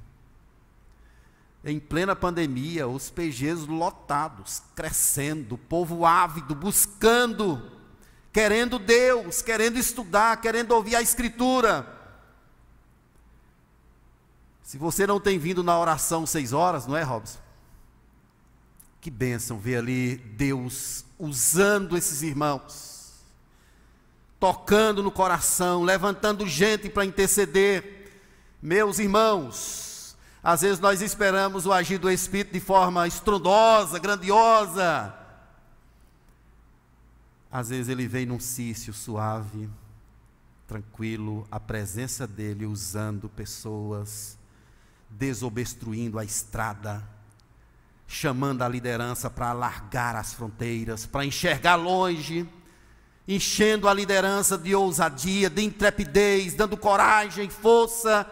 Em 1.64 1.78
plena 1.78 2.16
pandemia, 2.16 2.86
os 2.88 3.10
PGs 3.10 3.66
lotados, 3.66 4.62
crescendo, 4.74 5.56
povo 5.56 6.04
ávido, 6.04 6.54
buscando, 6.54 7.72
querendo 8.32 8.78
Deus, 8.78 9.40
querendo 9.40 9.78
estudar, 9.78 10.40
querendo 10.40 10.72
ouvir 10.72 10.96
a 10.96 11.02
Escritura. 11.02 12.03
Se 14.64 14.78
você 14.78 15.06
não 15.06 15.20
tem 15.20 15.38
vindo 15.38 15.62
na 15.62 15.78
oração 15.78 16.26
seis 16.26 16.54
horas, 16.54 16.86
não 16.86 16.96
é, 16.96 17.02
Robson? 17.02 17.38
Que 18.98 19.10
bênção 19.10 19.58
ver 19.58 19.76
ali 19.76 20.16
Deus 20.16 21.04
usando 21.18 21.98
esses 21.98 22.22
irmãos, 22.22 23.12
tocando 24.40 25.02
no 25.02 25.12
coração, 25.12 25.82
levantando 25.82 26.48
gente 26.48 26.88
para 26.88 27.04
interceder. 27.04 28.10
Meus 28.62 28.98
irmãos, 28.98 30.16
às 30.42 30.62
vezes 30.62 30.80
nós 30.80 31.02
esperamos 31.02 31.66
o 31.66 31.72
agir 31.72 31.98
do 31.98 32.10
Espírito 32.10 32.54
de 32.54 32.60
forma 32.60 33.06
estrondosa, 33.06 33.98
grandiosa. 33.98 35.14
Às 37.52 37.68
vezes 37.68 37.90
ele 37.90 38.08
vem 38.08 38.24
num 38.24 38.40
cício 38.40 38.94
suave, 38.94 39.68
tranquilo, 40.66 41.46
a 41.50 41.60
presença 41.60 42.26
dele 42.26 42.64
usando 42.64 43.28
pessoas 43.28 44.38
desobstruindo 45.16 46.18
a 46.18 46.24
estrada, 46.24 47.02
chamando 48.06 48.62
a 48.62 48.68
liderança 48.68 49.30
para 49.30 49.48
alargar 49.48 50.16
as 50.16 50.34
fronteiras, 50.34 51.06
para 51.06 51.24
enxergar 51.24 51.76
longe, 51.76 52.48
enchendo 53.26 53.88
a 53.88 53.94
liderança 53.94 54.58
de 54.58 54.74
ousadia, 54.74 55.48
de 55.48 55.62
intrepidez, 55.62 56.54
dando 56.54 56.76
coragem, 56.76 57.48
força, 57.48 58.26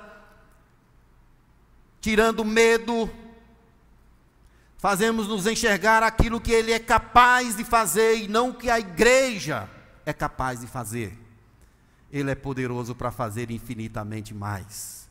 tirando 2.01 2.45
medo, 2.45 3.11
fazemos 4.77 5.29
nos 5.29 5.47
enxergar 5.47 6.03
aquilo 6.03 6.41
que 6.41 6.53
Ele 6.53 6.73
é 6.73 6.79
capaz 6.79 7.57
de 7.57 7.65
fazer 7.65 8.17
e 8.17 8.29
não 8.29 8.51
o 8.51 8.55
que 8.55 8.69
a 8.69 8.79
igreja 8.79 9.71
é 10.05 10.13
capaz 10.13 10.61
de 10.61 10.67
fazer. 10.67 11.19
Ele 12.11 12.31
é 12.31 12.35
poderoso 12.35 12.95
para 12.95 13.11
fazer 13.11 13.51
infinitamente 13.51 14.35
mais. 14.35 15.02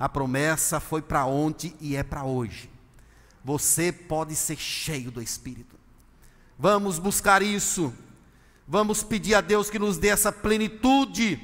A 0.00 0.08
promessa 0.08 0.80
foi 0.80 1.02
para 1.02 1.26
ontem 1.26 1.76
e 1.78 1.94
é 1.94 2.02
para 2.02 2.24
hoje. 2.24 2.70
Você 3.44 3.92
pode 3.92 4.34
ser 4.34 4.56
cheio 4.56 5.10
do 5.10 5.20
Espírito. 5.20 5.76
Vamos 6.58 6.98
buscar 6.98 7.42
isso. 7.42 7.92
Vamos 8.66 9.02
pedir 9.02 9.34
a 9.34 9.42
Deus 9.42 9.68
que 9.68 9.78
nos 9.78 9.98
dê 9.98 10.08
essa 10.08 10.32
plenitude, 10.32 11.38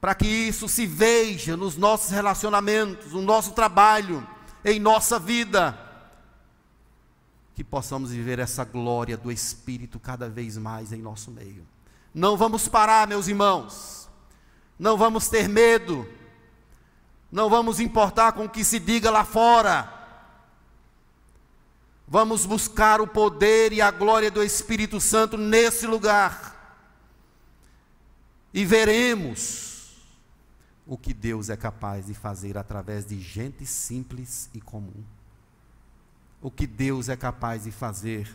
para 0.00 0.16
que 0.16 0.26
isso 0.26 0.68
se 0.68 0.84
veja 0.84 1.56
nos 1.56 1.76
nossos 1.76 2.10
relacionamentos, 2.10 3.12
no 3.12 3.22
nosso 3.22 3.52
trabalho, 3.52 4.26
em 4.64 4.80
nossa 4.80 5.16
vida. 5.16 5.78
Que 7.54 7.62
possamos 7.62 8.10
viver 8.10 8.40
essa 8.40 8.64
glória 8.64 9.16
do 9.16 9.30
Espírito 9.30 10.00
cada 10.00 10.28
vez 10.28 10.56
mais 10.56 10.92
em 10.92 11.00
nosso 11.00 11.30
meio. 11.30 11.64
Não 12.12 12.36
vamos 12.36 12.66
parar, 12.66 13.06
meus 13.06 13.28
irmãos. 13.28 14.08
Não 14.76 14.96
vamos 14.96 15.28
ter 15.28 15.48
medo. 15.48 16.17
Não 17.30 17.50
vamos 17.50 17.78
importar 17.78 18.32
com 18.32 18.44
o 18.46 18.48
que 18.48 18.64
se 18.64 18.78
diga 18.78 19.10
lá 19.10 19.24
fora. 19.24 19.94
Vamos 22.06 22.46
buscar 22.46 23.00
o 23.00 23.06
poder 23.06 23.72
e 23.72 23.82
a 23.82 23.90
glória 23.90 24.30
do 24.30 24.42
Espírito 24.42 24.98
Santo 24.98 25.36
nesse 25.36 25.86
lugar. 25.86 26.56
E 28.52 28.64
veremos 28.64 29.94
o 30.86 30.96
que 30.96 31.12
Deus 31.12 31.50
é 31.50 31.56
capaz 31.56 32.06
de 32.06 32.14
fazer 32.14 32.56
através 32.56 33.04
de 33.04 33.20
gente 33.20 33.66
simples 33.66 34.48
e 34.54 34.60
comum. 34.60 35.04
O 36.40 36.50
que 36.50 36.66
Deus 36.66 37.10
é 37.10 37.16
capaz 37.16 37.64
de 37.64 37.70
fazer 37.70 38.34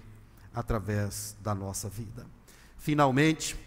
através 0.53 1.35
da 1.41 1.55
nossa 1.55 1.89
vida. 1.89 2.27
Finalmente, 2.77 3.57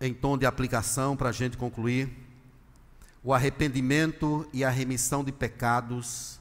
em 0.00 0.12
tom 0.12 0.36
de 0.36 0.46
aplicação, 0.46 1.16
para 1.16 1.28
a 1.28 1.32
gente 1.32 1.56
concluir, 1.56 2.10
o 3.22 3.34
arrependimento 3.34 4.48
e 4.52 4.64
a 4.64 4.70
remissão 4.70 5.22
de 5.22 5.32
pecados 5.32 6.40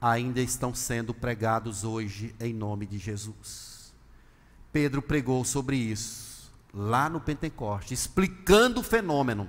ainda 0.00 0.40
estão 0.40 0.74
sendo 0.74 1.14
pregados 1.14 1.84
hoje 1.84 2.34
em 2.40 2.52
nome 2.52 2.86
de 2.86 2.98
Jesus. 2.98 3.92
Pedro 4.72 5.00
pregou 5.00 5.44
sobre 5.44 5.76
isso 5.76 6.52
lá 6.72 7.08
no 7.08 7.20
Pentecoste, 7.20 7.94
explicando 7.94 8.80
o 8.80 8.84
fenômeno. 8.84 9.48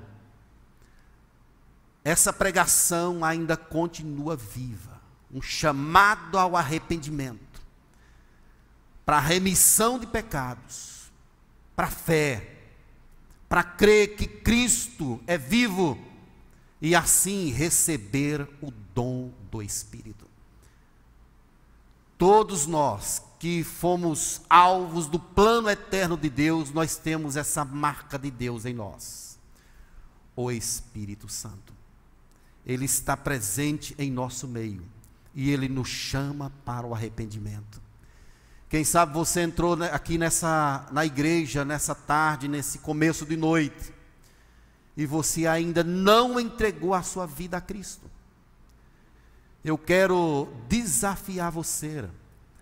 Essa 2.03 2.32
pregação 2.32 3.26
ainda 3.26 3.57
continua 3.57 4.36
viva, 4.36 5.01
um 5.32 5.41
chamado 5.41 6.38
ao 6.38 6.55
arrependimento, 6.55 7.61
para 9.05 9.17
a 9.17 9.22
remissão 9.22 9.99
de 9.99 10.07
pecados, 10.07 11.11
para 11.76 11.88
a 11.88 11.91
fé, 11.91 12.55
para 13.47 13.63
crer 13.63 14.15
que 14.15 14.28
Cristo 14.28 15.22
é 15.28 15.38
vivo 15.38 16.09
e 16.82 16.95
assim 16.95 17.51
receber 17.51 18.47
o 18.61 18.71
dom 18.93 19.32
do 19.51 19.61
Espírito. 19.61 20.27
Todos 22.17 22.65
nós 22.65 23.21
que 23.39 23.63
fomos 23.63 24.41
alvos 24.49 25.07
do 25.07 25.17
plano 25.17 25.69
eterno 25.69 26.17
de 26.17 26.30
Deus, 26.30 26.71
nós 26.71 26.97
temos 26.97 27.38
essa 27.38 27.63
marca 27.63 28.19
de 28.19 28.30
Deus 28.30 28.65
em 28.65 28.73
nós. 28.73 29.39
O 30.36 30.51
Espírito 30.51 31.30
Santo. 31.30 31.73
Ele 32.65 32.86
está 32.86 33.15
presente 33.15 33.95
em 33.97 34.11
nosso 34.11 34.47
meio 34.47 34.86
e 35.34 35.49
ele 35.49 35.69
nos 35.69 35.88
chama 35.88 36.51
para 36.65 36.86
o 36.86 36.93
arrependimento. 36.93 37.82
Quem 38.67 38.84
sabe 38.84 39.13
você 39.13 39.41
entrou 39.41 39.82
aqui 39.84 40.17
nessa 40.17 40.88
na 40.91 41.05
igreja 41.05 41.65
nessa 41.65 41.95
tarde, 41.95 42.47
nesse 42.47 42.80
começo 42.80 43.25
de 43.25 43.36
noite, 43.36 43.93
e 45.00 45.06
você 45.06 45.47
ainda 45.47 45.84
não 45.84 46.39
entregou 46.39 46.93
a 46.93 47.02
sua 47.02 47.26
vida 47.26 47.58
a 47.58 47.62
Cristo 47.62 48.10
eu 49.64 49.78
quero 49.78 50.47
desafiar 50.68 51.52
você 51.52 52.06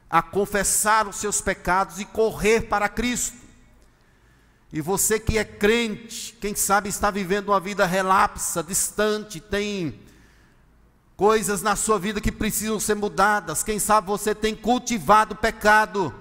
a 0.10 0.22
confessar 0.22 1.08
os 1.08 1.18
seus 1.18 1.42
pecados 1.42 2.00
e 2.00 2.06
correr 2.06 2.62
para 2.62 2.90
Cristo. 2.90 3.38
E 4.72 4.82
você 4.82 5.20
que 5.20 5.38
é 5.38 5.44
crente, 5.44 6.34
quem 6.42 6.56
sabe 6.56 6.90
está 6.90 7.12
vivendo 7.12 7.50
uma 7.50 7.60
vida 7.60 7.86
relapsa, 7.86 8.64
distante, 8.64 9.40
tem 9.40 10.00
coisas 11.16 11.62
na 11.62 11.76
sua 11.76 12.00
vida 12.00 12.22
que 12.22 12.32
precisam 12.32 12.80
ser 12.80 12.96
mudadas. 12.96 13.64
Quem 13.64 13.80
sabe 13.80 14.08
você 14.08 14.34
tem 14.34 14.56
cultivado 14.56 15.36
pecado. 15.36 16.14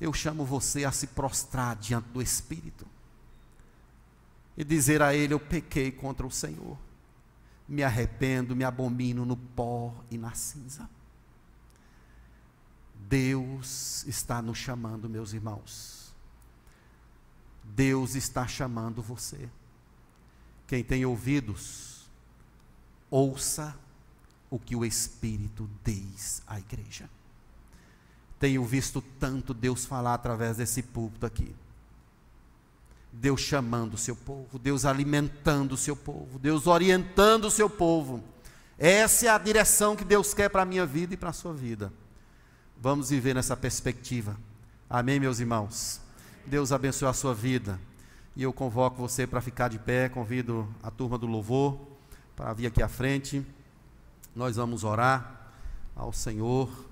Eu 0.00 0.12
chamo 0.12 0.44
você 0.44 0.84
a 0.84 0.92
se 0.92 1.08
prostrar 1.08 1.76
diante 1.76 2.08
do 2.08 2.22
Espírito 2.22 2.89
e 4.60 4.64
dizer 4.64 5.00
a 5.00 5.14
Ele: 5.14 5.32
Eu 5.32 5.40
pequei 5.40 5.90
contra 5.90 6.26
o 6.26 6.30
Senhor 6.30 6.76
me 7.70 7.84
arrependo, 7.84 8.56
me 8.56 8.64
abomino 8.64 9.24
no 9.24 9.36
pó 9.36 9.94
e 10.10 10.18
na 10.18 10.34
cinza. 10.34 10.90
Deus 13.08 14.04
está 14.08 14.42
nos 14.42 14.58
chamando, 14.58 15.08
meus 15.08 15.32
irmãos. 15.32 16.12
Deus 17.62 18.16
está 18.16 18.44
chamando 18.48 19.00
você. 19.00 19.48
Quem 20.66 20.82
tem 20.82 21.06
ouvidos, 21.06 22.10
ouça 23.08 23.78
o 24.50 24.58
que 24.58 24.74
o 24.74 24.84
Espírito 24.84 25.70
diz 25.84 26.42
à 26.48 26.58
igreja. 26.58 27.08
Tenho 28.40 28.64
visto 28.64 29.00
tanto 29.20 29.54
Deus 29.54 29.86
falar 29.86 30.14
através 30.14 30.56
desse 30.56 30.82
púlpito 30.82 31.24
aqui. 31.24 31.54
Deus 33.12 33.40
chamando 33.40 33.94
o 33.94 33.98
seu 33.98 34.14
povo, 34.14 34.58
Deus 34.58 34.84
alimentando 34.84 35.72
o 35.72 35.76
seu 35.76 35.96
povo, 35.96 36.38
Deus 36.38 36.66
orientando 36.66 37.46
o 37.46 37.50
seu 37.50 37.68
povo. 37.68 38.22
Essa 38.78 39.26
é 39.26 39.28
a 39.28 39.38
direção 39.38 39.94
que 39.94 40.04
Deus 40.04 40.32
quer 40.32 40.48
para 40.48 40.62
a 40.62 40.64
minha 40.64 40.86
vida 40.86 41.14
e 41.14 41.16
para 41.16 41.30
a 41.30 41.34
sua 41.34 41.52
vida. 41.52 41.92
Vamos 42.80 43.10
viver 43.10 43.34
nessa 43.34 43.56
perspectiva. 43.56 44.36
Amém, 44.88 45.20
meus 45.20 45.38
irmãos? 45.38 46.00
Deus 46.46 46.72
abençoe 46.72 47.08
a 47.08 47.12
sua 47.12 47.34
vida. 47.34 47.78
E 48.34 48.42
eu 48.42 48.52
convoco 48.52 48.96
você 48.96 49.26
para 49.26 49.40
ficar 49.40 49.68
de 49.68 49.78
pé, 49.78 50.08
convido 50.08 50.66
a 50.82 50.90
turma 50.90 51.18
do 51.18 51.26
louvor 51.26 51.78
para 52.34 52.54
vir 52.54 52.66
aqui 52.66 52.82
à 52.82 52.88
frente. 52.88 53.44
Nós 54.34 54.56
vamos 54.56 54.82
orar 54.82 55.52
ao 55.94 56.12
Senhor. 56.12 56.89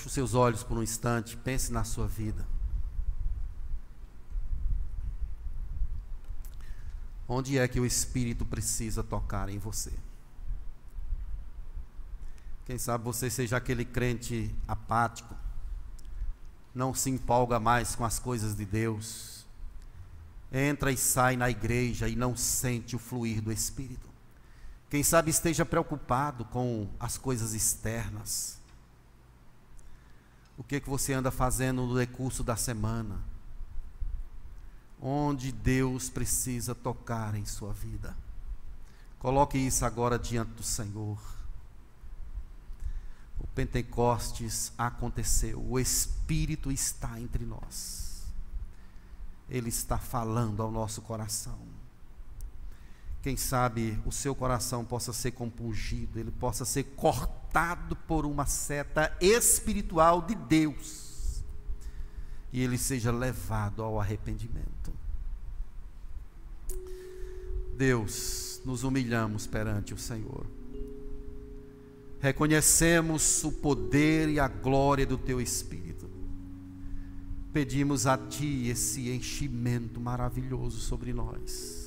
Feche 0.00 0.06
os 0.06 0.12
seus 0.14 0.34
olhos 0.34 0.62
por 0.62 0.78
um 0.78 0.82
instante, 0.82 1.36
pense 1.36 1.70
na 1.70 1.84
sua 1.84 2.08
vida. 2.08 2.46
Onde 7.28 7.58
é 7.58 7.68
que 7.68 7.78
o 7.78 7.84
Espírito 7.84 8.46
precisa 8.46 9.02
tocar 9.02 9.50
em 9.50 9.58
você? 9.58 9.92
Quem 12.64 12.78
sabe 12.78 13.04
você 13.04 13.28
seja 13.28 13.58
aquele 13.58 13.84
crente 13.84 14.54
apático, 14.66 15.34
não 16.74 16.94
se 16.94 17.10
empolga 17.10 17.60
mais 17.60 17.94
com 17.94 18.04
as 18.04 18.18
coisas 18.18 18.56
de 18.56 18.64
Deus, 18.64 19.44
entra 20.50 20.90
e 20.90 20.96
sai 20.96 21.36
na 21.36 21.50
igreja 21.50 22.08
e 22.08 22.16
não 22.16 22.34
sente 22.34 22.96
o 22.96 22.98
fluir 22.98 23.42
do 23.42 23.52
Espírito. 23.52 24.08
Quem 24.88 25.02
sabe 25.02 25.30
esteja 25.30 25.66
preocupado 25.66 26.44
com 26.46 26.88
as 26.98 27.18
coisas 27.18 27.52
externas, 27.52 28.59
o 30.60 30.62
que, 30.62 30.78
que 30.78 30.90
você 30.90 31.14
anda 31.14 31.30
fazendo 31.30 31.86
no 31.86 31.94
decurso 31.94 32.44
da 32.44 32.54
semana? 32.54 33.18
Onde 35.00 35.50
Deus 35.50 36.10
precisa 36.10 36.74
tocar 36.74 37.34
em 37.34 37.46
sua 37.46 37.72
vida. 37.72 38.14
Coloque 39.18 39.56
isso 39.56 39.86
agora 39.86 40.18
diante 40.18 40.50
do 40.50 40.62
Senhor. 40.62 41.18
O 43.38 43.46
Pentecostes 43.54 44.70
aconteceu, 44.76 45.58
o 45.66 45.80
Espírito 45.80 46.70
está 46.70 47.18
entre 47.18 47.46
nós. 47.46 48.26
Ele 49.48 49.70
está 49.70 49.96
falando 49.96 50.62
ao 50.62 50.70
nosso 50.70 51.00
coração. 51.00 51.58
Quem 53.22 53.36
sabe 53.36 54.00
o 54.06 54.12
seu 54.12 54.34
coração 54.34 54.84
possa 54.84 55.12
ser 55.12 55.32
compungido, 55.32 56.18
ele 56.18 56.30
possa 56.30 56.64
ser 56.64 56.84
cortado 56.96 57.94
por 57.94 58.24
uma 58.24 58.46
seta 58.46 59.14
espiritual 59.20 60.22
de 60.22 60.34
Deus 60.34 61.42
e 62.52 62.62
ele 62.62 62.78
seja 62.78 63.12
levado 63.12 63.82
ao 63.82 64.00
arrependimento. 64.00 64.92
Deus, 67.76 68.60
nos 68.64 68.84
humilhamos 68.84 69.46
perante 69.46 69.94
o 69.94 69.98
Senhor. 69.98 70.46
reconhecemos 72.20 73.42
o 73.44 73.52
poder 73.52 74.28
e 74.28 74.38
a 74.38 74.46
glória 74.46 75.06
do 75.06 75.16
Teu 75.16 75.40
Espírito. 75.40 76.10
Pedimos 77.50 78.06
a 78.06 78.18
Ti 78.18 78.68
esse 78.68 79.10
enchimento 79.10 79.98
maravilhoso 79.98 80.78
sobre 80.80 81.14
nós. 81.14 81.79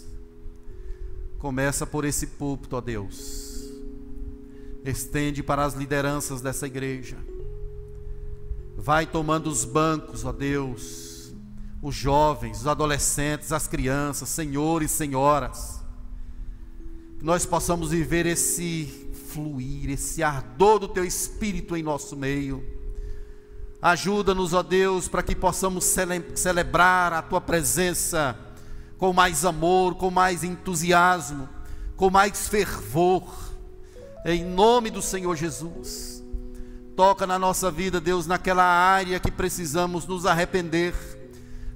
Começa 1.43 1.85
por 1.85 2.05
esse 2.05 2.25
púlpito, 2.25 2.77
ó 2.77 2.79
Deus. 2.79 3.69
Estende 4.85 5.43
para 5.43 5.65
as 5.65 5.73
lideranças 5.73 6.39
dessa 6.39 6.67
igreja. 6.67 7.17
Vai 8.77 9.05
tomando 9.05 9.47
os 9.47 9.65
bancos, 9.65 10.23
ó 10.23 10.31
Deus, 10.31 11.33
os 11.81 11.93
jovens, 11.93 12.61
os 12.61 12.67
adolescentes, 12.67 13.51
as 13.51 13.67
crianças, 13.67 14.29
senhores 14.29 14.89
senhoras. 14.91 15.83
Que 17.19 17.25
nós 17.25 17.45
possamos 17.45 17.91
viver 17.91 18.25
esse 18.25 19.11
fluir, 19.33 19.89
esse 19.89 20.23
ardor 20.23 20.79
do 20.79 20.87
Teu 20.87 21.03
Espírito 21.03 21.75
em 21.75 21.83
nosso 21.83 22.15
meio 22.15 22.63
Ajuda-nos, 23.83 24.53
ó 24.53 24.63
Deus, 24.63 25.09
para 25.09 25.21
que 25.21 25.35
possamos 25.35 25.83
cele 25.83 26.23
celebrar 26.35 27.11
a 27.11 27.21
tua 27.21 27.41
presença 27.41 28.33
com 29.03 29.11
mais 29.11 29.43
amor, 29.43 29.95
com 29.95 30.09
mais 30.09 30.45
entusiasmo, 30.45 31.49
com 31.97 32.09
mais 32.09 32.47
fervor, 32.47 33.27
em 34.23 34.45
nome 34.45 34.89
do 34.89 35.01
Senhor 35.01 35.35
Jesus. 35.35 36.23
Toca 36.95 37.27
na 37.27 37.37
nossa 37.37 37.69
vida, 37.69 37.99
Deus, 37.99 38.27
naquela 38.27 38.63
área 38.63 39.19
que 39.19 39.29
precisamos 39.29 40.07
nos 40.07 40.25
arrepender. 40.25 40.93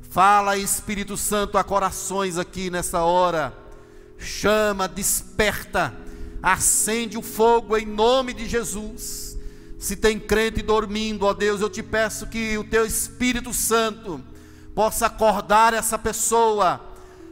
Fala, 0.09 0.55
Espírito 0.55 1.17
Santo, 1.17 1.57
a 1.57 1.65
corações 1.65 2.37
aqui 2.37 2.69
nessa 2.69 3.01
hora. 3.01 3.53
Chama, 4.17 4.87
desperta, 4.87 5.93
acende 6.41 7.17
o 7.17 7.21
fogo 7.21 7.75
em 7.75 7.85
nome 7.85 8.33
de 8.33 8.47
Jesus 8.47 9.37
se 9.77 9.97
tem 9.97 10.17
crente 10.17 10.61
dormindo, 10.61 11.25
ó 11.25 11.33
Deus, 11.33 11.59
eu 11.59 11.69
te 11.69 11.83
peço 11.83 12.27
que 12.27 12.57
o 12.57 12.63
teu 12.63 12.85
Espírito 12.85 13.53
Santo 13.53 14.23
possa 14.73 15.07
acordar 15.07 15.73
essa 15.73 15.99
pessoa, 15.99 16.87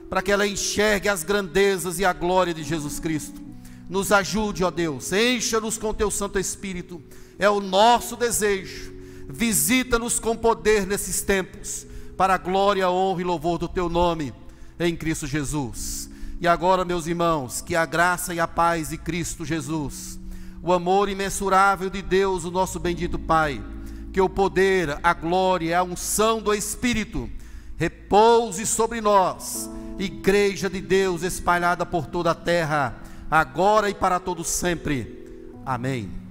para 0.09 0.21
que 0.21 0.31
ela 0.31 0.47
enxergue 0.47 1.09
as 1.09 1.23
grandezas 1.23 1.99
e 1.99 2.05
a 2.05 2.13
glória 2.13 2.53
de 2.53 2.63
Jesus 2.63 2.99
Cristo. 2.99 3.41
Nos 3.89 4.11
ajude, 4.11 4.63
ó 4.63 4.71
Deus, 4.71 5.11
encha-nos 5.11 5.77
com 5.77 5.93
teu 5.93 6.09
Santo 6.09 6.39
Espírito, 6.39 7.01
é 7.37 7.49
o 7.49 7.59
nosso 7.59 8.15
desejo. 8.15 8.93
Visita-nos 9.27 10.19
com 10.19 10.35
poder 10.35 10.85
nesses 10.85 11.21
tempos, 11.21 11.85
para 12.15 12.35
a 12.35 12.37
glória, 12.37 12.89
honra 12.89 13.21
e 13.21 13.23
louvor 13.23 13.57
do 13.57 13.67
teu 13.67 13.89
nome, 13.89 14.33
em 14.79 14.95
Cristo 14.95 15.27
Jesus. 15.27 16.09
E 16.39 16.47
agora, 16.47 16.85
meus 16.85 17.07
irmãos, 17.07 17.61
que 17.61 17.75
a 17.75 17.85
graça 17.85 18.33
e 18.33 18.39
a 18.39 18.47
paz 18.47 18.89
de 18.89 18.97
Cristo 18.97 19.43
Jesus 19.43 20.19
o 20.65 20.73
amor 20.73 21.09
imensurável 21.09 21.91
de 21.91 22.01
Deus, 22.01 22.43
o 22.43 22.49
nosso 22.49 22.79
bendito 22.79 23.19
Pai, 23.19 23.63
que 24.11 24.19
o 24.19 24.27
poder, 24.27 24.97
a 25.03 25.13
glória, 25.13 25.77
a 25.77 25.83
unção 25.83 26.41
do 26.41 26.51
Espírito 26.55 27.29
repouse 27.77 28.65
sobre 28.65 28.99
nós, 28.99 29.69
Igreja 29.97 30.69
de 30.69 30.81
Deus 30.81 31.23
espalhada 31.23 31.85
por 31.85 32.07
toda 32.07 32.31
a 32.31 32.35
terra, 32.35 32.97
agora 33.29 33.89
e 33.89 33.93
para 33.93 34.19
todo 34.19 34.43
sempre. 34.43 35.25
Amém. 35.65 36.24